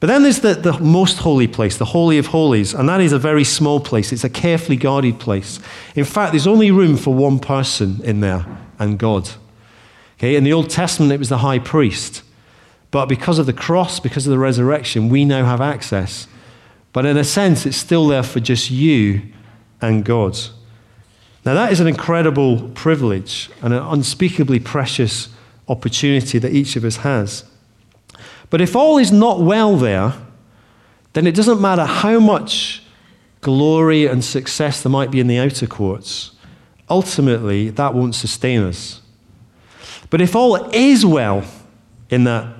But 0.00 0.08
then 0.08 0.24
there's 0.24 0.40
the, 0.40 0.54
the 0.54 0.78
most 0.80 1.18
holy 1.18 1.46
place, 1.46 1.78
the 1.78 1.84
Holy 1.84 2.18
of 2.18 2.26
Holies, 2.26 2.74
and 2.74 2.88
that 2.88 3.00
is 3.00 3.12
a 3.12 3.20
very 3.20 3.44
small 3.44 3.78
place. 3.78 4.12
It's 4.12 4.24
a 4.24 4.28
carefully 4.28 4.76
guarded 4.76 5.20
place. 5.20 5.60
In 5.94 6.04
fact, 6.04 6.32
there's 6.32 6.48
only 6.48 6.72
room 6.72 6.96
for 6.96 7.14
one 7.14 7.38
person 7.38 8.00
in 8.02 8.20
there, 8.20 8.44
and 8.80 8.98
God. 8.98 9.30
Okay, 10.18 10.34
in 10.34 10.42
the 10.42 10.52
Old 10.52 10.70
Testament, 10.70 11.12
it 11.12 11.20
was 11.20 11.28
the 11.28 11.38
high 11.38 11.60
priest. 11.60 12.24
But 12.90 13.06
because 13.06 13.38
of 13.38 13.46
the 13.46 13.52
cross, 13.52 14.00
because 14.00 14.26
of 14.26 14.32
the 14.32 14.40
resurrection, 14.40 15.08
we 15.08 15.24
now 15.24 15.44
have 15.44 15.60
access. 15.60 16.26
But 16.92 17.06
in 17.06 17.16
a 17.16 17.24
sense, 17.24 17.64
it's 17.64 17.76
still 17.76 18.08
there 18.08 18.24
for 18.24 18.40
just 18.40 18.72
you 18.72 19.22
and 19.80 20.04
God. 20.04 20.36
Now, 21.44 21.54
that 21.54 21.70
is 21.70 21.78
an 21.78 21.86
incredible 21.86 22.70
privilege 22.70 23.50
and 23.62 23.72
an 23.72 23.82
unspeakably 23.84 24.58
precious 24.58 25.28
opportunity 25.72 26.38
that 26.38 26.52
each 26.52 26.76
of 26.76 26.84
us 26.84 26.98
has. 26.98 27.44
But 28.50 28.60
if 28.60 28.76
all 28.76 28.98
is 28.98 29.10
not 29.10 29.40
well 29.40 29.76
there, 29.76 30.12
then 31.14 31.26
it 31.26 31.34
doesn't 31.34 31.60
matter 31.60 31.84
how 31.84 32.20
much 32.20 32.82
glory 33.40 34.06
and 34.06 34.24
success 34.24 34.82
there 34.82 34.90
might 34.90 35.10
be 35.10 35.20
in 35.20 35.26
the 35.26 35.38
outer 35.38 35.66
courts. 35.66 36.32
Ultimately, 36.88 37.70
that 37.70 37.94
won't 37.94 38.14
sustain 38.14 38.62
us. 38.62 39.00
But 40.10 40.20
if 40.20 40.36
all 40.36 40.56
is 40.72 41.06
well 41.06 41.42
in 42.10 42.24
that 42.24 42.54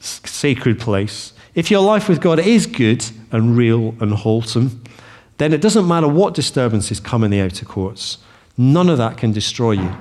sacred 0.00 0.80
place, 0.80 1.32
if 1.54 1.70
your 1.70 1.80
life 1.80 2.08
with 2.08 2.20
God 2.20 2.38
is 2.38 2.66
good 2.66 3.04
and 3.30 3.56
real 3.56 3.94
and 4.00 4.12
wholesome, 4.12 4.82
then 5.38 5.52
it 5.52 5.60
doesn't 5.60 5.86
matter 5.86 6.08
what 6.08 6.34
disturbances 6.34 7.00
come 7.00 7.22
in 7.22 7.30
the 7.30 7.40
outer 7.40 7.64
courts. 7.64 8.18
None 8.58 8.88
of 8.88 8.98
that 8.98 9.16
can 9.16 9.32
destroy 9.32 9.72
you. 9.72 9.96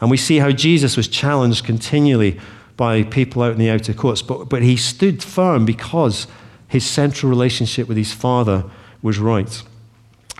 And 0.00 0.10
we 0.10 0.16
see 0.16 0.38
how 0.38 0.52
Jesus 0.52 0.96
was 0.96 1.08
challenged 1.08 1.64
continually 1.64 2.40
by 2.76 3.02
people 3.02 3.42
out 3.42 3.52
in 3.52 3.58
the 3.58 3.70
outer 3.70 3.92
courts. 3.92 4.22
But, 4.22 4.48
but 4.48 4.62
he 4.62 4.76
stood 4.76 5.22
firm 5.22 5.64
because 5.64 6.26
his 6.68 6.86
central 6.86 7.28
relationship 7.28 7.88
with 7.88 7.96
his 7.96 8.12
Father 8.12 8.64
was 9.02 9.18
right. 9.18 9.62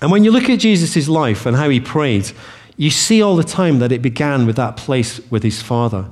And 0.01 0.13
when 0.13 0.25
you 0.25 0.31
look 0.31 0.49
at 0.49 0.61
Jesus' 0.61 1.09
life 1.09 1.47
and 1.47 1.57
how 1.57 1.69
he 1.69 1.81
prayed, 1.81 2.31
you 2.77 2.91
see 2.91 3.21
all 3.21 3.35
the 3.35 3.45
time 3.45 3.81
that 3.81 3.91
it 3.91 4.03
began 4.03 4.47
with 4.47 4.57
that 4.57 4.77
place 4.77 5.21
with 5.31 5.43
his 5.43 5.61
Father. 5.61 6.09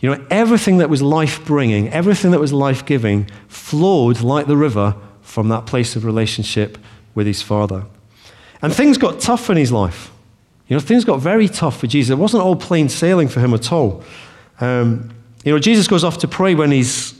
You 0.00 0.10
know, 0.10 0.26
everything 0.30 0.78
that 0.78 0.90
was 0.90 1.02
life 1.02 1.44
bringing, 1.44 1.88
everything 1.88 2.30
that 2.32 2.40
was 2.40 2.52
life 2.52 2.84
giving, 2.84 3.28
flowed 3.48 4.20
like 4.20 4.46
the 4.46 4.56
river 4.56 4.94
from 5.22 5.48
that 5.48 5.66
place 5.66 5.96
of 5.96 6.04
relationship 6.04 6.78
with 7.14 7.26
his 7.26 7.42
Father. 7.42 7.86
And 8.60 8.72
things 8.72 8.98
got 8.98 9.20
tough 9.20 9.48
in 9.50 9.56
his 9.56 9.72
life. 9.72 10.10
You 10.68 10.76
know, 10.76 10.80
things 10.80 11.04
got 11.04 11.20
very 11.20 11.48
tough 11.48 11.80
for 11.80 11.86
Jesus. 11.86 12.12
It 12.12 12.18
wasn't 12.18 12.42
all 12.42 12.56
plain 12.56 12.88
sailing 12.88 13.28
for 13.28 13.40
him 13.40 13.54
at 13.54 13.72
all. 13.72 14.04
Um, 14.60 15.10
you 15.44 15.52
know, 15.52 15.58
Jesus 15.58 15.88
goes 15.88 16.04
off 16.04 16.18
to 16.18 16.28
pray 16.28 16.54
when 16.54 16.70
he's, 16.70 17.18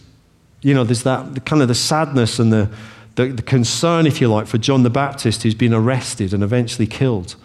you 0.61 0.75
know, 0.75 0.85
there's 0.85 1.05
that 1.05 1.47
kind 1.47 1.63
of 1.63 1.69
the 1.69 1.75
sadness 1.75 2.39
and 2.39 2.53
the, 2.53 2.71
the, 3.15 3.27
the 3.27 3.43
concern, 3.43 4.07
if 4.07 4.21
you 4.21 4.29
like, 4.29 4.47
for 4.47 4.59
John 4.59 4.83
the 4.83 4.91
Baptist 4.91 5.43
who's 5.43 5.55
been 5.55 5.73
arrested 5.73 6.35
and 6.35 6.43
eventually 6.43 6.87
killed. 6.87 7.37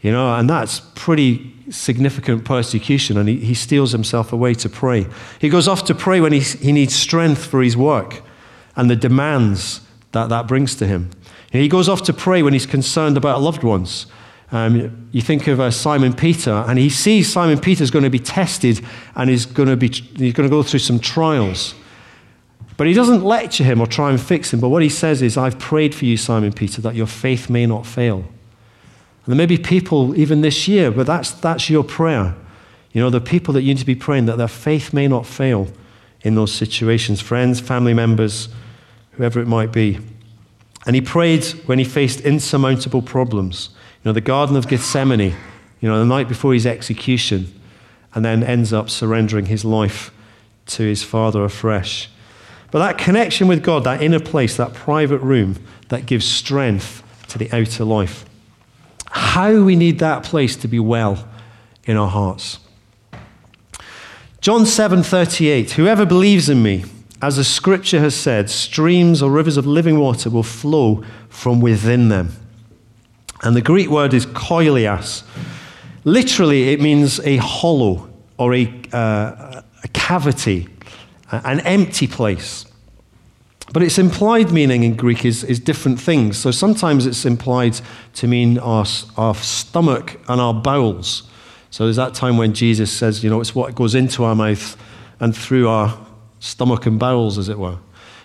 You 0.00 0.10
know, 0.10 0.34
and 0.34 0.50
that's 0.50 0.80
pretty 0.94 1.54
significant 1.70 2.44
persecution, 2.44 3.16
and 3.16 3.28
he, 3.28 3.36
he 3.36 3.54
steals 3.54 3.92
himself 3.92 4.32
away 4.32 4.54
to 4.54 4.68
pray. 4.68 5.06
He 5.40 5.48
goes 5.48 5.68
off 5.68 5.84
to 5.86 5.94
pray 5.94 6.20
when 6.20 6.32
he, 6.32 6.40
he 6.40 6.72
needs 6.72 6.94
strength 6.94 7.44
for 7.44 7.62
his 7.62 7.76
work 7.76 8.22
and 8.76 8.88
the 8.88 8.96
demands 8.96 9.80
that 10.12 10.28
that 10.28 10.46
brings 10.46 10.74
to 10.76 10.86
him. 10.86 11.10
He 11.50 11.68
goes 11.68 11.88
off 11.88 12.02
to 12.02 12.12
pray 12.12 12.42
when 12.42 12.52
he's 12.52 12.66
concerned 12.66 13.16
about 13.16 13.40
loved 13.40 13.64
ones 13.64 14.06
um, 14.50 15.08
you 15.12 15.20
think 15.20 15.46
of 15.46 15.60
uh, 15.60 15.70
Simon 15.70 16.14
Peter, 16.14 16.64
and 16.66 16.78
he 16.78 16.88
sees 16.88 17.30
Simon 17.30 17.58
Peter 17.58 17.84
is 17.84 17.90
going 17.90 18.04
to 18.04 18.10
be 18.10 18.18
tested 18.18 18.80
and 19.14 19.28
he's 19.28 19.44
going 19.44 19.68
to, 19.68 19.76
be, 19.76 19.88
he's 19.88 20.32
going 20.32 20.48
to 20.48 20.50
go 20.50 20.62
through 20.62 20.78
some 20.78 20.98
trials. 20.98 21.74
But 22.78 22.86
he 22.86 22.94
doesn't 22.94 23.24
lecture 23.24 23.64
him 23.64 23.80
or 23.80 23.86
try 23.86 24.10
and 24.10 24.20
fix 24.20 24.52
him. 24.52 24.60
But 24.60 24.68
what 24.68 24.82
he 24.82 24.88
says 24.88 25.20
is, 25.20 25.36
I've 25.36 25.58
prayed 25.58 25.94
for 25.94 26.04
you, 26.04 26.16
Simon 26.16 26.52
Peter, 26.52 26.80
that 26.82 26.94
your 26.94 27.08
faith 27.08 27.50
may 27.50 27.66
not 27.66 27.84
fail. 27.84 28.18
And 28.18 29.26
there 29.26 29.36
may 29.36 29.46
be 29.46 29.58
people 29.58 30.16
even 30.16 30.40
this 30.40 30.68
year, 30.68 30.90
but 30.90 31.06
that's, 31.06 31.32
that's 31.32 31.68
your 31.68 31.84
prayer. 31.84 32.34
You 32.92 33.02
know, 33.02 33.10
the 33.10 33.20
people 33.20 33.52
that 33.54 33.62
you 33.62 33.74
need 33.74 33.80
to 33.80 33.86
be 33.86 33.94
praying 33.94 34.26
that 34.26 34.38
their 34.38 34.48
faith 34.48 34.94
may 34.94 35.08
not 35.08 35.26
fail 35.26 35.68
in 36.22 36.36
those 36.36 36.52
situations 36.52 37.20
friends, 37.20 37.60
family 37.60 37.94
members, 37.94 38.48
whoever 39.12 39.40
it 39.40 39.46
might 39.46 39.72
be. 39.72 39.98
And 40.86 40.94
he 40.94 41.02
prayed 41.02 41.44
when 41.66 41.78
he 41.78 41.84
faced 41.84 42.20
insurmountable 42.20 43.02
problems. 43.02 43.70
You 44.02 44.10
know, 44.10 44.12
the 44.12 44.20
Garden 44.20 44.56
of 44.56 44.68
Gethsemane, 44.68 45.34
you 45.80 45.88
know, 45.88 45.98
the 45.98 46.06
night 46.06 46.28
before 46.28 46.54
his 46.54 46.66
execution, 46.66 47.52
and 48.14 48.24
then 48.24 48.42
ends 48.42 48.72
up 48.72 48.90
surrendering 48.90 49.46
his 49.46 49.64
life 49.64 50.10
to 50.66 50.82
his 50.82 51.02
Father 51.02 51.44
afresh. 51.44 52.08
But 52.70 52.80
that 52.80 52.98
connection 52.98 53.48
with 53.48 53.62
God, 53.62 53.84
that 53.84 54.02
inner 54.02 54.20
place, 54.20 54.56
that 54.56 54.74
private 54.74 55.18
room, 55.18 55.56
that 55.88 56.06
gives 56.06 56.26
strength 56.26 57.02
to 57.28 57.38
the 57.38 57.50
outer 57.52 57.84
life. 57.84 58.24
How 59.10 59.62
we 59.62 59.74
need 59.74 59.98
that 60.00 60.22
place 60.22 60.54
to 60.56 60.68
be 60.68 60.78
well 60.78 61.26
in 61.84 61.96
our 61.96 62.08
hearts. 62.08 62.58
John 64.40 64.62
7:38 64.62 65.72
Whoever 65.72 66.06
believes 66.06 66.48
in 66.48 66.62
me 66.62 66.84
as 67.20 67.36
the 67.36 67.44
scripture 67.44 68.00
has 68.00 68.14
said 68.14 68.48
streams 68.48 69.22
or 69.22 69.30
rivers 69.30 69.56
of 69.56 69.66
living 69.66 69.98
water 69.98 70.30
will 70.30 70.42
flow 70.42 71.02
from 71.28 71.60
within 71.60 72.08
them. 72.08 72.32
And 73.42 73.54
the 73.54 73.62
Greek 73.62 73.88
word 73.88 74.14
is 74.14 74.26
koilias. 74.26 75.22
Literally, 76.04 76.70
it 76.70 76.80
means 76.80 77.20
a 77.20 77.36
hollow 77.36 78.10
or 78.38 78.54
a, 78.54 78.82
uh, 78.92 79.62
a 79.84 79.88
cavity, 79.92 80.68
an 81.30 81.60
empty 81.60 82.06
place. 82.06 82.64
But 83.72 83.82
its 83.82 83.98
implied 83.98 84.50
meaning 84.50 84.82
in 84.82 84.96
Greek 84.96 85.24
is, 85.24 85.44
is 85.44 85.60
different 85.60 86.00
things. 86.00 86.38
So 86.38 86.50
sometimes 86.50 87.04
it's 87.04 87.26
implied 87.26 87.78
to 88.14 88.26
mean 88.26 88.58
our, 88.58 88.86
our 89.16 89.34
stomach 89.34 90.18
and 90.28 90.40
our 90.40 90.54
bowels. 90.54 91.24
So 91.70 91.84
there's 91.84 91.96
that 91.96 92.14
time 92.14 92.38
when 92.38 92.54
Jesus 92.54 92.90
says, 92.90 93.22
you 93.22 93.28
know, 93.28 93.40
it's 93.40 93.54
what 93.54 93.74
goes 93.74 93.94
into 93.94 94.24
our 94.24 94.34
mouth 94.34 94.76
and 95.20 95.36
through 95.36 95.68
our 95.68 95.98
stomach 96.40 96.86
and 96.86 96.98
bowels, 96.98 97.36
as 97.36 97.48
it 97.48 97.58
were. 97.58 97.78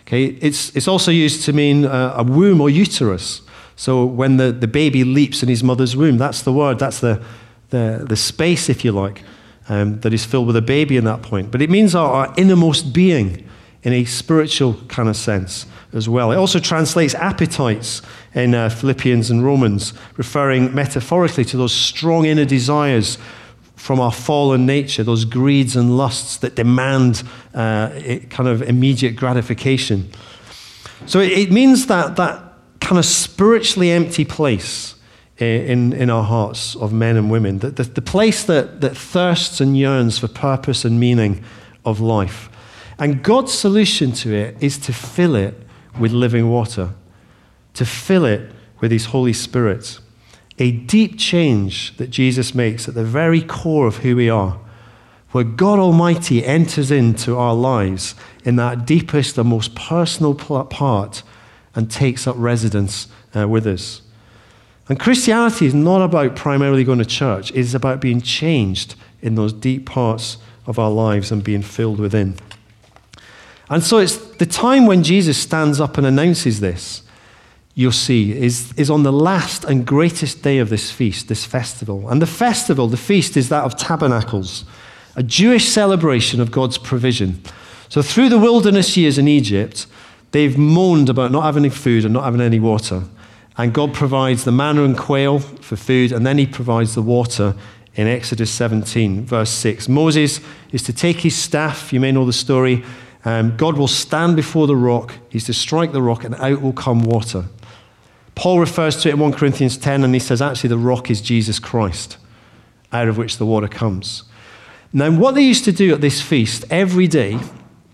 Okay, 0.06 0.26
it's, 0.26 0.76
it's 0.76 0.88
also 0.88 1.12
used 1.12 1.46
to 1.46 1.54
mean 1.54 1.86
uh, 1.86 2.16
a 2.18 2.24
womb 2.24 2.60
or 2.62 2.70
uterus. 2.70 3.42
So 3.76 4.06
when 4.06 4.38
the, 4.38 4.52
the 4.52 4.68
baby 4.68 5.04
leaps 5.04 5.42
in 5.42 5.50
his 5.50 5.64
mother's 5.64 5.96
womb, 5.96 6.18
that's 6.18 6.44
the 6.44 6.54
word, 6.54 6.78
that's 6.78 7.00
the, 7.00 7.24
the, 7.70 8.06
the 8.08 8.16
space, 8.16 8.70
if 8.70 8.84
you 8.86 8.92
like, 8.92 9.24
um, 9.70 10.00
that 10.02 10.14
is 10.14 10.26
filled 10.26 10.48
with 10.48 10.56
a 10.56 10.62
baby 10.62 10.98
in 10.98 11.06
that 11.06 11.22
point. 11.22 11.52
But 11.52 11.62
it 11.62 11.70
means 11.70 11.96
our, 11.96 12.12
our 12.12 12.34
innermost 12.38 12.94
being 12.94 13.48
in 13.84 13.94
a 13.94 14.06
spiritual 14.06 14.76
kind 14.88 15.10
of 15.10 15.16
sense 15.16 15.66
as 15.94 16.08
well. 16.10 16.32
It 16.32 16.36
also 16.36 16.60
translates 16.60 17.16
appetites 17.16 18.02
in 18.34 18.56
uh, 18.56 18.70
Philippians 18.70 19.30
and 19.30 19.44
Romans, 19.44 19.94
referring 20.18 20.74
metaphorically 20.74 21.46
to 21.46 21.58
those 21.58 21.74
strong 21.74 22.26
inner 22.26 22.46
desires 22.46 23.18
from 23.84 24.00
our 24.00 24.14
fallen 24.14 24.66
nature, 24.66 25.04
those 25.04 25.26
greeds 25.26 25.76
and 25.76 25.98
lusts 25.98 26.38
that 26.38 26.56
demand 26.56 27.22
uh, 27.54 27.90
kind 28.30 28.48
of 28.48 28.62
immediate 28.62 29.14
gratification. 29.14 30.10
So 31.06 31.20
it, 31.20 31.34
it 31.34 31.52
means 31.52 31.88
that, 31.88 32.16
that 32.16 32.42
kind 32.80 32.98
of 32.98 33.04
spiritually 33.04 33.92
empty 33.92 34.24
place 34.24 34.96
in, 35.36 35.92
in 35.92 36.10
our 36.10 36.24
hearts 36.24 36.78
of 36.78 36.94
men 36.94 37.18
and 37.18 37.30
women, 37.30 37.60
the, 37.60 37.72
the, 37.72 37.84
the 37.84 38.02
place 38.02 38.46
that, 38.46 38.80
that 38.80 38.96
thirsts 38.96 39.60
and 39.60 39.76
yearns 39.76 40.18
for 40.18 40.30
purpose 40.30 40.86
and 40.86 40.98
meaning 40.98 41.44
of 41.84 42.00
life. 42.00 42.50
And 42.98 43.22
God's 43.22 43.52
solution 43.52 44.14
to 44.14 44.34
it 44.34 44.56
is 44.64 44.78
to 44.78 44.94
fill 44.94 45.36
it 45.36 45.56
with 46.00 46.14
living 46.14 46.50
water, 46.50 46.92
to 47.74 47.86
fill 47.86 48.24
it 48.24 48.50
with 48.80 48.92
His 48.92 49.08
Holy 49.08 49.34
Spirit. 49.34 50.00
A 50.60 50.72
deep 50.72 51.18
change 51.18 51.98
that 51.98 52.10
Jesus 52.10 52.54
makes 52.54 52.88
at 52.88 52.94
the 52.94 53.04
very 53.04 53.42
core 53.42 53.88
of 53.88 53.98
who 53.98 54.16
we 54.16 54.30
are, 54.30 54.60
where 55.32 55.44
God 55.44 55.80
Almighty 55.80 56.46
enters 56.46 56.92
into 56.92 57.38
our 57.38 57.56
lives 57.56 58.14
in 58.44 58.56
that 58.58 58.86
deepest 58.86 59.38
and 59.38 59.50
most 59.50 59.74
personal 59.74 60.36
part 60.36 61.24
and 61.76 61.90
takes 61.90 62.28
up 62.28 62.36
residence 62.38 63.08
uh, 63.36 63.48
with 63.48 63.66
us. 63.66 64.02
And 64.90 65.00
Christianity 65.00 65.66
is 65.66 65.74
not 65.74 66.02
about 66.02 66.36
primarily 66.36 66.84
going 66.84 67.00
to 67.00 67.06
church, 67.06 67.52
it 67.52 67.58
is 67.58 67.74
about 67.74 68.02
being 68.02 68.22
changed 68.22 68.96
in 69.22 69.36
those 69.36 69.54
deep 69.54 69.86
parts 69.86 70.38
of 70.66 70.78
our 70.78 70.92
lives 70.92 71.32
and 71.32 71.44
being 71.44 71.62
filled 71.62 72.00
within. 72.00 72.36
And 73.70 73.82
so 73.84 73.98
it's 73.98 74.18
the 74.18 74.46
time 74.46 74.86
when 74.86 75.04
Jesus 75.04 75.38
stands 75.38 75.80
up 75.80 75.98
and 75.98 76.06
announces 76.06 76.60
this, 76.60 77.03
you'll 77.76 77.92
see, 77.92 78.32
is, 78.32 78.72
is 78.74 78.90
on 78.90 79.04
the 79.04 79.12
last 79.12 79.64
and 79.64 79.86
greatest 79.86 80.44
day 80.44 80.60
of 80.60 80.70
this 80.70 80.92
feast, 80.92 81.28
this 81.28 81.46
festival. 81.46 82.08
And 82.10 82.22
the 82.22 82.28
festival, 82.28 82.88
the 82.88 82.98
feast, 82.98 83.36
is 83.36 83.50
that 83.50 83.64
of 83.64 83.78
tabernacles, 83.78 84.64
a 85.16 85.24
Jewish 85.24 85.70
celebration 85.70 86.40
of 86.40 86.52
God's 86.52 86.78
provision. 86.78 87.42
So 87.90 88.02
through 88.02 88.30
the 88.30 88.40
wilderness 88.40 88.96
years 88.96 89.18
in 89.18 89.28
Egypt, 89.28 89.88
they've 90.32 90.58
moaned 90.58 91.10
about 91.10 91.32
not 91.32 91.44
having 91.44 91.66
any 91.66 91.70
food 91.70 92.06
and 92.06 92.14
not 92.14 92.24
having 92.24 92.42
any 92.42 92.60
water. 92.60 93.04
And 93.58 93.74
God 93.74 93.94
provides 93.94 94.44
the 94.44 94.52
manna 94.52 94.84
and 94.84 94.98
quail 94.98 95.40
for 95.40 95.76
food, 95.76 96.12
and 96.12 96.26
then 96.26 96.38
He 96.38 96.48
provides 96.48 96.96
the 96.96 97.04
water 97.04 97.56
in 97.96 98.08
Exodus 98.08 98.50
17, 98.52 99.26
verse 99.26 99.52
6. 99.52 99.88
Moses 99.88 100.42
is 100.72 100.82
to 100.84 100.94
take 100.94 101.18
his 101.18 101.36
staff, 101.36 101.94
you 101.94 102.00
may 102.00 102.12
know 102.12 102.26
the 102.26 102.34
story. 102.34 102.84
Um, 103.26 103.56
God 103.56 103.78
will 103.78 103.88
stand 103.88 104.36
before 104.36 104.68
the 104.68 104.76
rock, 104.76 105.14
He's 105.30 105.46
to 105.46 105.54
strike 105.54 105.92
the 105.92 106.02
rock, 106.02 106.24
and 106.24 106.36
out 106.36 106.62
will 106.62 106.74
come 106.74 107.04
water. 107.04 107.46
Paul 108.36 108.60
refers 108.60 109.02
to 109.02 109.10
it 109.10 109.14
in 109.14 109.20
1 109.20 109.34
Corinthians 109.34 109.78
10, 109.78 110.04
and 110.04 110.14
he 110.14 110.20
says, 110.20 110.42
actually, 110.42 110.70
the 110.70 110.78
rock 110.78 111.12
is 111.12 111.22
Jesus 111.22 111.60
Christ, 111.60 112.18
out 112.92 113.08
of 113.08 113.18
which 113.18 113.38
the 113.38 113.46
water 113.46 113.68
comes. 113.68 114.24
Now, 114.92 115.12
what 115.12 115.36
they 115.36 115.42
used 115.42 115.66
to 115.66 115.72
do 115.72 115.94
at 115.94 116.02
this 116.02 116.22
feast 116.22 116.66
every 116.70 117.08
day 117.08 117.40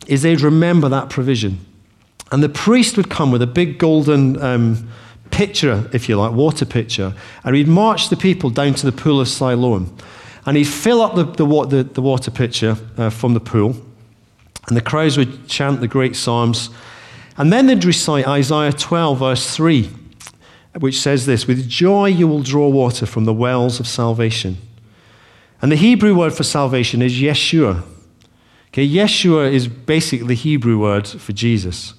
is 0.08 0.22
they'd 0.22 0.42
remember 0.42 0.90
that 0.90 1.10
provision. 1.10 1.66
And 2.32 2.44
the 2.44 2.50
priest 2.50 2.98
would 2.98 3.10
come 3.10 3.32
with 3.32 3.42
a 3.42 3.48
big 3.48 3.78
golden 3.78 4.42
um, 4.42 4.90
pitcher, 5.32 5.90
if 5.94 6.10
you 6.10 6.18
like, 6.18 6.34
water 6.34 6.66
pitcher, 6.66 7.14
and 7.44 7.56
he'd 7.56 7.68
march 7.68 8.10
the 8.10 8.18
people 8.18 8.50
down 8.50 8.74
to 8.76 8.86
the 8.86 8.92
pool 8.92 9.22
of 9.22 9.28
Siloam. 9.28 9.96
And 10.46 10.58
he'd 10.58 10.66
fill 10.66 11.02
up 11.02 11.16
the, 11.16 11.24
the, 11.24 11.66
the, 11.66 11.84
the 11.84 12.02
water 12.02 12.32
pitcher 12.32 12.78
uh, 12.98 13.10
from 13.10 13.34
the 13.34 13.40
pool, 13.40 13.76
and 14.68 14.78
the 14.78 14.82
crowds 14.82 15.18
would 15.18 15.48
chant 15.48 15.80
the 15.80 15.88
great 15.88 16.16
psalms. 16.16 16.70
And 17.38 17.52
then 17.52 17.68
they'd 17.68 17.84
recite 17.84 18.28
Isaiah 18.28 18.74
12, 18.74 19.20
verse 19.20 19.56
3, 19.56 19.90
which 20.78 21.00
says 21.00 21.26
this 21.26 21.48
With 21.48 21.68
joy 21.68 22.08
you 22.08 22.28
will 22.28 22.42
draw 22.42 22.70
water 22.70 23.06
from 23.06 23.26
the 23.26 23.34
wells 23.34 23.80
of 23.80 23.88
salvation. 23.88 24.58
And 25.62 25.72
the 25.72 25.76
Hebrew 25.76 26.16
word 26.16 26.34
for 26.34 26.44
salvation 26.44 27.02
is 27.02 27.20
Yeshua. 27.20 27.84
Okay, 28.70 28.88
Yeshua 28.88 29.52
is 29.52 29.68
basically 29.68 30.28
the 30.28 30.36
Hebrew 30.36 30.80
word 30.80 31.08
for 31.08 31.34
Jesus. 31.34 31.96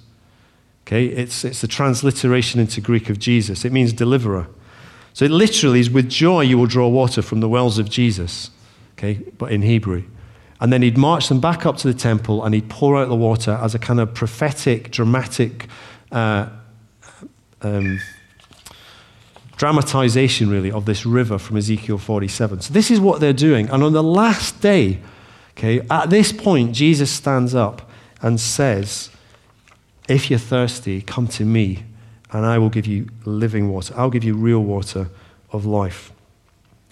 Okay, 0.86 1.06
it's, 1.06 1.44
it's 1.44 1.60
the 1.60 1.68
transliteration 1.68 2.58
into 2.60 2.80
Greek 2.80 3.10
of 3.10 3.18
Jesus. 3.18 3.64
It 3.64 3.72
means 3.72 3.92
deliverer. 3.92 4.48
So 5.12 5.24
it 5.24 5.30
literally 5.30 5.80
is 5.80 5.90
with 5.90 6.08
joy 6.08 6.42
you 6.42 6.56
will 6.56 6.66
draw 6.66 6.88
water 6.88 7.22
from 7.22 7.40
the 7.40 7.48
wells 7.48 7.78
of 7.78 7.90
Jesus. 7.90 8.50
Okay, 8.92 9.14
but 9.36 9.52
in 9.52 9.62
Hebrew. 9.62 10.04
And 10.60 10.72
then 10.72 10.82
he'd 10.82 10.98
march 10.98 11.28
them 11.28 11.40
back 11.40 11.64
up 11.64 11.76
to 11.78 11.88
the 11.88 11.98
temple 11.98 12.44
and 12.44 12.54
he'd 12.54 12.68
pour 12.68 12.96
out 12.96 13.08
the 13.08 13.16
water 13.16 13.58
as 13.62 13.74
a 13.74 13.78
kind 13.78 13.98
of 13.98 14.14
prophetic, 14.14 14.90
dramatic 14.90 15.68
uh, 16.12 16.48
um, 17.62 17.98
dramatization, 19.60 20.48
really, 20.48 20.72
of 20.72 20.86
this 20.86 21.04
river 21.04 21.36
from 21.36 21.58
Ezekiel 21.58 21.98
47. 21.98 22.62
So 22.62 22.72
this 22.72 22.90
is 22.90 22.98
what 22.98 23.20
they're 23.20 23.34
doing. 23.34 23.68
And 23.68 23.82
on 23.82 23.92
the 23.92 24.02
last 24.02 24.62
day, 24.62 25.00
okay, 25.50 25.82
at 25.90 26.08
this 26.08 26.32
point, 26.32 26.72
Jesus 26.74 27.10
stands 27.10 27.54
up 27.54 27.90
and 28.22 28.40
says, 28.40 29.10
if 30.08 30.30
you're 30.30 30.38
thirsty, 30.38 31.02
come 31.02 31.28
to 31.28 31.44
me, 31.44 31.84
and 32.32 32.46
I 32.46 32.56
will 32.56 32.70
give 32.70 32.86
you 32.86 33.10
living 33.26 33.68
water. 33.68 33.92
I'll 33.98 34.08
give 34.08 34.24
you 34.24 34.34
real 34.34 34.60
water 34.60 35.10
of 35.52 35.66
life. 35.66 36.10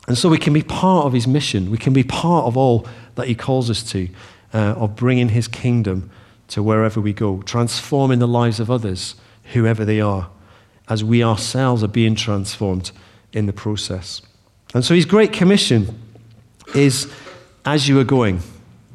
And 0.07 0.19
so 0.19 0.29
we 0.29 0.37
can 0.37 0.53
be 0.53 0.63
part 0.63 1.07
of 1.07 1.15
his 1.15 1.27
mission. 1.27 1.71
We 1.71 1.79
can 1.79 1.95
be 1.95 2.05
part 2.05 2.45
of 2.45 2.59
all 2.59 2.87
that 3.15 3.29
he 3.29 3.35
calls 3.35 3.71
us 3.71 3.83
to, 3.93 4.11
uh, 4.53 4.75
of 4.77 4.95
bringing 4.95 5.31
his 5.31 5.49
kingdom 5.49 6.11
to 6.49 6.63
wherever 6.63 7.01
we 7.01 7.15
go, 7.15 7.41
transforming 7.47 8.19
the 8.19 8.29
lives 8.29 8.61
of 8.61 8.71
others, 8.71 9.15
whoever 9.55 9.87
they 9.87 10.03
are, 10.03 10.29
as 10.89 11.05
we 11.05 11.23
ourselves 11.23 11.83
are 11.83 11.89
being 11.89 12.15
transformed 12.15 12.91
in 13.33 13.47
the 13.47 13.53
process. 13.53 14.23
And 14.75 14.85
so 14.85 14.95
his 14.95 15.05
great 15.05 15.33
commission 15.33 16.01
is 16.75 17.11
as 17.65 17.89
you 17.89 17.99
are 18.01 18.05
going 18.05 18.41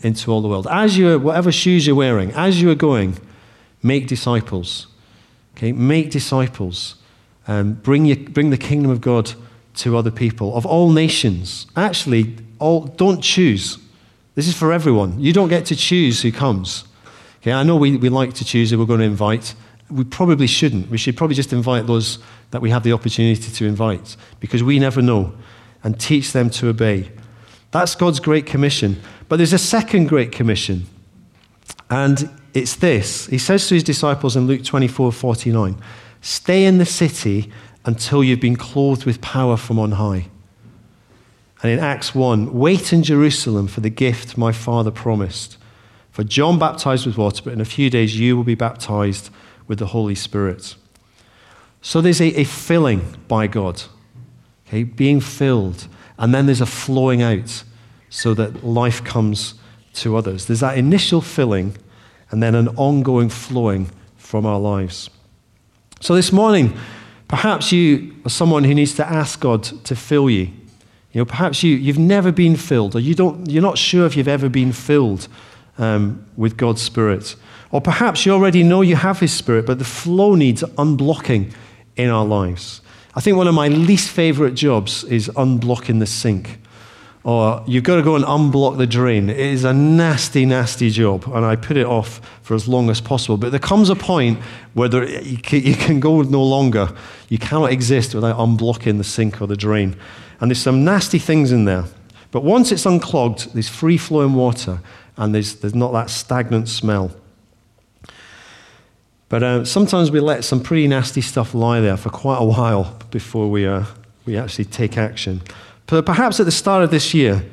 into 0.02 0.32
all 0.32 0.42
the 0.42 0.48
world, 0.48 0.68
as 0.70 0.98
you 0.98 1.10
are, 1.10 1.20
whatever 1.20 1.52
shoes 1.52 1.88
you're 1.88 1.96
wearing, 1.96 2.32
as 2.32 2.62
you 2.62 2.70
are 2.70 2.76
going, 2.76 3.18
Make 3.84 4.08
disciples. 4.08 4.88
Okay, 5.58 5.74
make 5.74 6.10
disciples. 6.10 6.96
Um, 7.48 7.74
bring, 7.74 8.06
your, 8.06 8.16
bring 8.16 8.50
the 8.50 8.58
kingdom 8.58 8.90
of 8.90 9.02
God 9.02 9.34
to 9.76 9.98
other 9.98 10.10
people 10.10 10.56
of 10.56 10.66
all 10.66 10.90
nations. 10.90 11.68
Actually, 11.76 12.38
all, 12.60 12.86
don't 12.86 13.22
choose. 13.22 13.78
This 14.36 14.48
is 14.48 14.58
for 14.58 14.72
everyone. 14.72 15.20
You 15.20 15.34
don't 15.34 15.50
get 15.50 15.66
to 15.66 15.76
choose 15.76 16.22
who 16.22 16.32
comes. 16.32 16.86
Okay, 17.42 17.52
I 17.52 17.64
know 17.64 17.76
we, 17.76 17.98
we 17.98 18.08
like 18.08 18.34
to 18.36 18.46
choose 18.46 18.72
who 18.72 18.80
we're 18.80 18.86
going 18.86 19.02
to 19.02 19.06
invite. 19.06 19.54
We 19.90 20.04
probably 20.04 20.48
shouldn't. 20.48 20.90
We 20.90 20.98
should 20.98 21.18
probably 21.18 21.36
just 21.36 21.54
invite 21.54 21.88
those 21.88 22.20
that 22.52 22.62
we 22.62 22.70
have 22.70 22.84
the 22.84 22.94
opportunity 22.94 23.52
to 23.52 23.66
invite 23.66 24.16
because 24.40 24.64
we 24.64 24.80
never 24.80 25.02
know 25.02 25.34
and 25.84 26.00
teach 26.00 26.32
them 26.32 26.50
to 26.52 26.70
obey. 26.70 27.12
That's 27.72 27.96
God's 27.96 28.20
great 28.20 28.46
commission. 28.46 29.02
But 29.28 29.38
there's 29.38 29.54
a 29.54 29.58
second 29.58 30.08
great 30.08 30.32
commission. 30.32 30.86
And 31.90 32.30
it's 32.54 32.76
this. 32.76 33.26
He 33.28 33.38
says 33.38 33.68
to 33.68 33.74
his 33.74 33.84
disciples 33.84 34.36
in 34.36 34.48
Luke 34.48 34.64
24 34.64 35.12
49, 35.12 35.76
Stay 36.22 36.66
in 36.66 36.78
the 36.78 36.86
city 36.86 37.52
until 37.86 38.24
you've 38.24 38.40
been 38.40 38.56
clothed 38.56 39.06
with 39.06 39.22
power 39.22 39.58
from 39.58 39.80
on 39.80 39.94
high. 39.94 40.28
And 41.62 41.72
in 41.72 41.80
Acts 41.80 42.14
1, 42.14 42.54
wait 42.54 42.94
in 42.94 43.04
Jerusalem 43.04 43.68
for 43.68 43.82
the 43.82 43.90
gift 43.90 44.38
my 44.38 44.52
Father 44.52 44.92
promised. 44.92 45.58
For 46.12 46.24
John 46.24 46.60
baptized 46.60 47.06
with 47.06 47.18
water, 47.18 47.42
but 47.44 47.54
in 47.54 47.62
a 47.62 47.66
few 47.66 47.90
days 47.90 48.20
you 48.20 48.38
will 48.38 48.44
be 48.44 48.56
baptized 48.56 49.30
with 49.68 49.80
the 49.80 49.88
Holy 49.88 50.16
Spirit. 50.16 50.76
So 51.82 52.02
there's 52.02 52.22
a, 52.22 52.40
a 52.40 52.44
filling 52.44 53.18
by 53.28 53.48
God, 53.48 53.84
okay, 54.68 54.84
being 54.84 55.20
filled, 55.20 55.88
and 56.18 56.34
then 56.34 56.46
there's 56.46 56.62
a 56.62 56.66
flowing 56.66 57.22
out 57.22 57.64
so 58.10 58.34
that 58.36 58.64
life 58.64 59.04
comes 59.04 59.56
to 59.94 60.16
others. 60.16 60.46
There's 60.46 60.62
that 60.62 60.78
initial 60.78 61.22
filling 61.22 61.76
and 62.32 62.42
then 62.42 62.56
an 62.56 62.70
ongoing 62.70 63.30
flowing 63.30 63.90
from 64.18 64.46
our 64.46 64.60
lives. 64.60 65.10
So 66.00 66.16
this 66.16 66.32
morning, 66.32 66.78
perhaps 67.28 67.72
you 67.72 68.16
are 68.26 68.30
someone 68.30 68.64
who 68.64 68.74
needs 68.74 68.96
to 68.96 69.08
ask 69.08 69.40
God 69.40 69.64
to 69.64 69.96
fill 69.96 70.30
you. 70.30 70.50
You 71.12 71.22
know, 71.22 71.26
perhaps 71.26 71.64
you, 71.64 71.76
you've 71.76 72.00
never 72.00 72.32
been 72.32 72.56
filled, 72.56 72.96
or 72.96 73.00
you 73.00 73.14
don't, 73.14 73.50
you're 73.50 73.62
not 73.62 73.78
sure 73.78 74.06
if 74.06 74.18
you've 74.18 74.28
ever 74.28 74.50
been 74.50 74.72
filled 74.72 75.28
um, 75.78 76.26
with 76.38 76.58
God's 76.58 76.82
Spirit. 76.82 77.36
Or 77.72 77.82
perhaps 77.82 78.26
you 78.26 78.34
already 78.34 78.64
know 78.64 78.82
you 78.82 78.96
have 78.96 79.20
His 79.20 79.34
Spirit, 79.34 79.66
but 79.66 79.80
the 79.80 79.86
flow 79.86 80.36
needs 80.36 80.64
unblocking 80.64 81.54
in 81.96 82.10
our 82.10 82.26
lives. 82.26 82.82
I 83.16 83.22
think 83.22 83.38
one 83.38 83.48
of 83.48 83.56
my 83.56 83.68
least 83.68 84.10
favorite 84.10 84.56
jobs 84.56 85.04
is 85.04 85.30
unblocking 85.30 86.00
the 86.00 86.08
sink 86.08 86.60
or 87.24 87.64
you've 87.66 87.86
got 87.86 87.96
to 87.96 88.02
go 88.02 88.16
and 88.16 88.26
unblock 88.26 88.78
the 88.78 88.88
drain. 88.88 89.30
It 89.30 89.40
is 89.40 89.64
a 89.64 89.74
nasty, 89.74 90.46
nasty 90.46 90.90
job, 90.90 91.24
and 91.34 91.46
I 91.46 91.56
put 91.56 91.78
it 91.78 91.86
off 91.86 92.20
for 92.42 92.54
as 92.54 92.68
long 92.68 92.90
as 92.90 93.00
possible. 93.00 93.38
But 93.38 93.52
there 93.52 93.60
comes 93.60 93.90
a 93.90 93.96
point 93.96 94.40
where 94.74 94.90
there, 94.90 95.22
you, 95.22 95.38
can, 95.38 95.64
you 95.64 95.76
can 95.76 96.02
go 96.02 96.22
no 96.22 96.44
longer. 96.44 96.94
You 97.30 97.38
cannot 97.38 97.72
exist 97.72 98.14
without 98.14 98.38
unblocking 98.38 98.98
the 98.98 99.06
sink 99.06 99.42
or 99.42 99.48
the 99.48 99.56
drain. 99.56 99.96
And 100.42 100.52
there's 100.52 100.62
some 100.62 100.84
nasty 100.84 101.20
things 101.20 101.54
in 101.54 101.64
there. 101.64 101.86
But 102.32 102.44
once 102.44 102.72
it's 102.74 102.86
unclogged, 102.86 103.54
there's 103.54 103.70
free 103.70 103.98
flowing 103.98 104.34
water, 104.34 104.82
and 105.18 105.34
there's, 105.34 105.56
there's 105.56 105.76
not 105.76 105.92
that 105.94 106.10
stagnant 106.10 106.68
smell. 106.70 107.12
But 109.30 109.44
uh, 109.44 109.66
sometimes 109.66 110.12
we 110.12 110.20
let 110.20 110.44
some 110.44 110.62
pretty 110.62 110.88
nasty 110.88 111.22
stuff 111.22 111.56
lie 111.56 111.80
there 111.80 111.98
for 111.98 112.10
quite 112.10 112.38
a 112.38 112.46
while 112.46 112.98
before 113.10 113.50
we, 113.50 113.66
uh, 113.66 113.86
we 114.26 114.38
actually 114.38 114.66
take 114.66 114.98
action. 114.98 115.42
But 115.88 116.06
perhaps 116.06 116.40
at 116.40 116.46
the 116.46 116.52
start 116.52 116.84
of 116.84 116.92
this 116.92 117.14
year, 117.14 117.44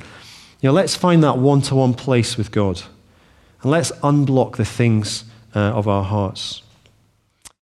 you 0.60 0.68
know, 0.68 0.72
let's 0.72 0.94
find 0.94 1.22
that 1.24 1.38
one 1.38 1.62
to 1.62 1.74
one 1.74 1.94
place 1.94 2.36
with 2.36 2.50
God. 2.50 2.82
And 3.62 3.70
let's 3.70 3.92
unblock 4.02 4.56
the 4.56 4.64
things 4.64 5.24
uh, 5.54 5.58
of 5.58 5.88
our 5.88 6.04
hearts. 6.04 6.62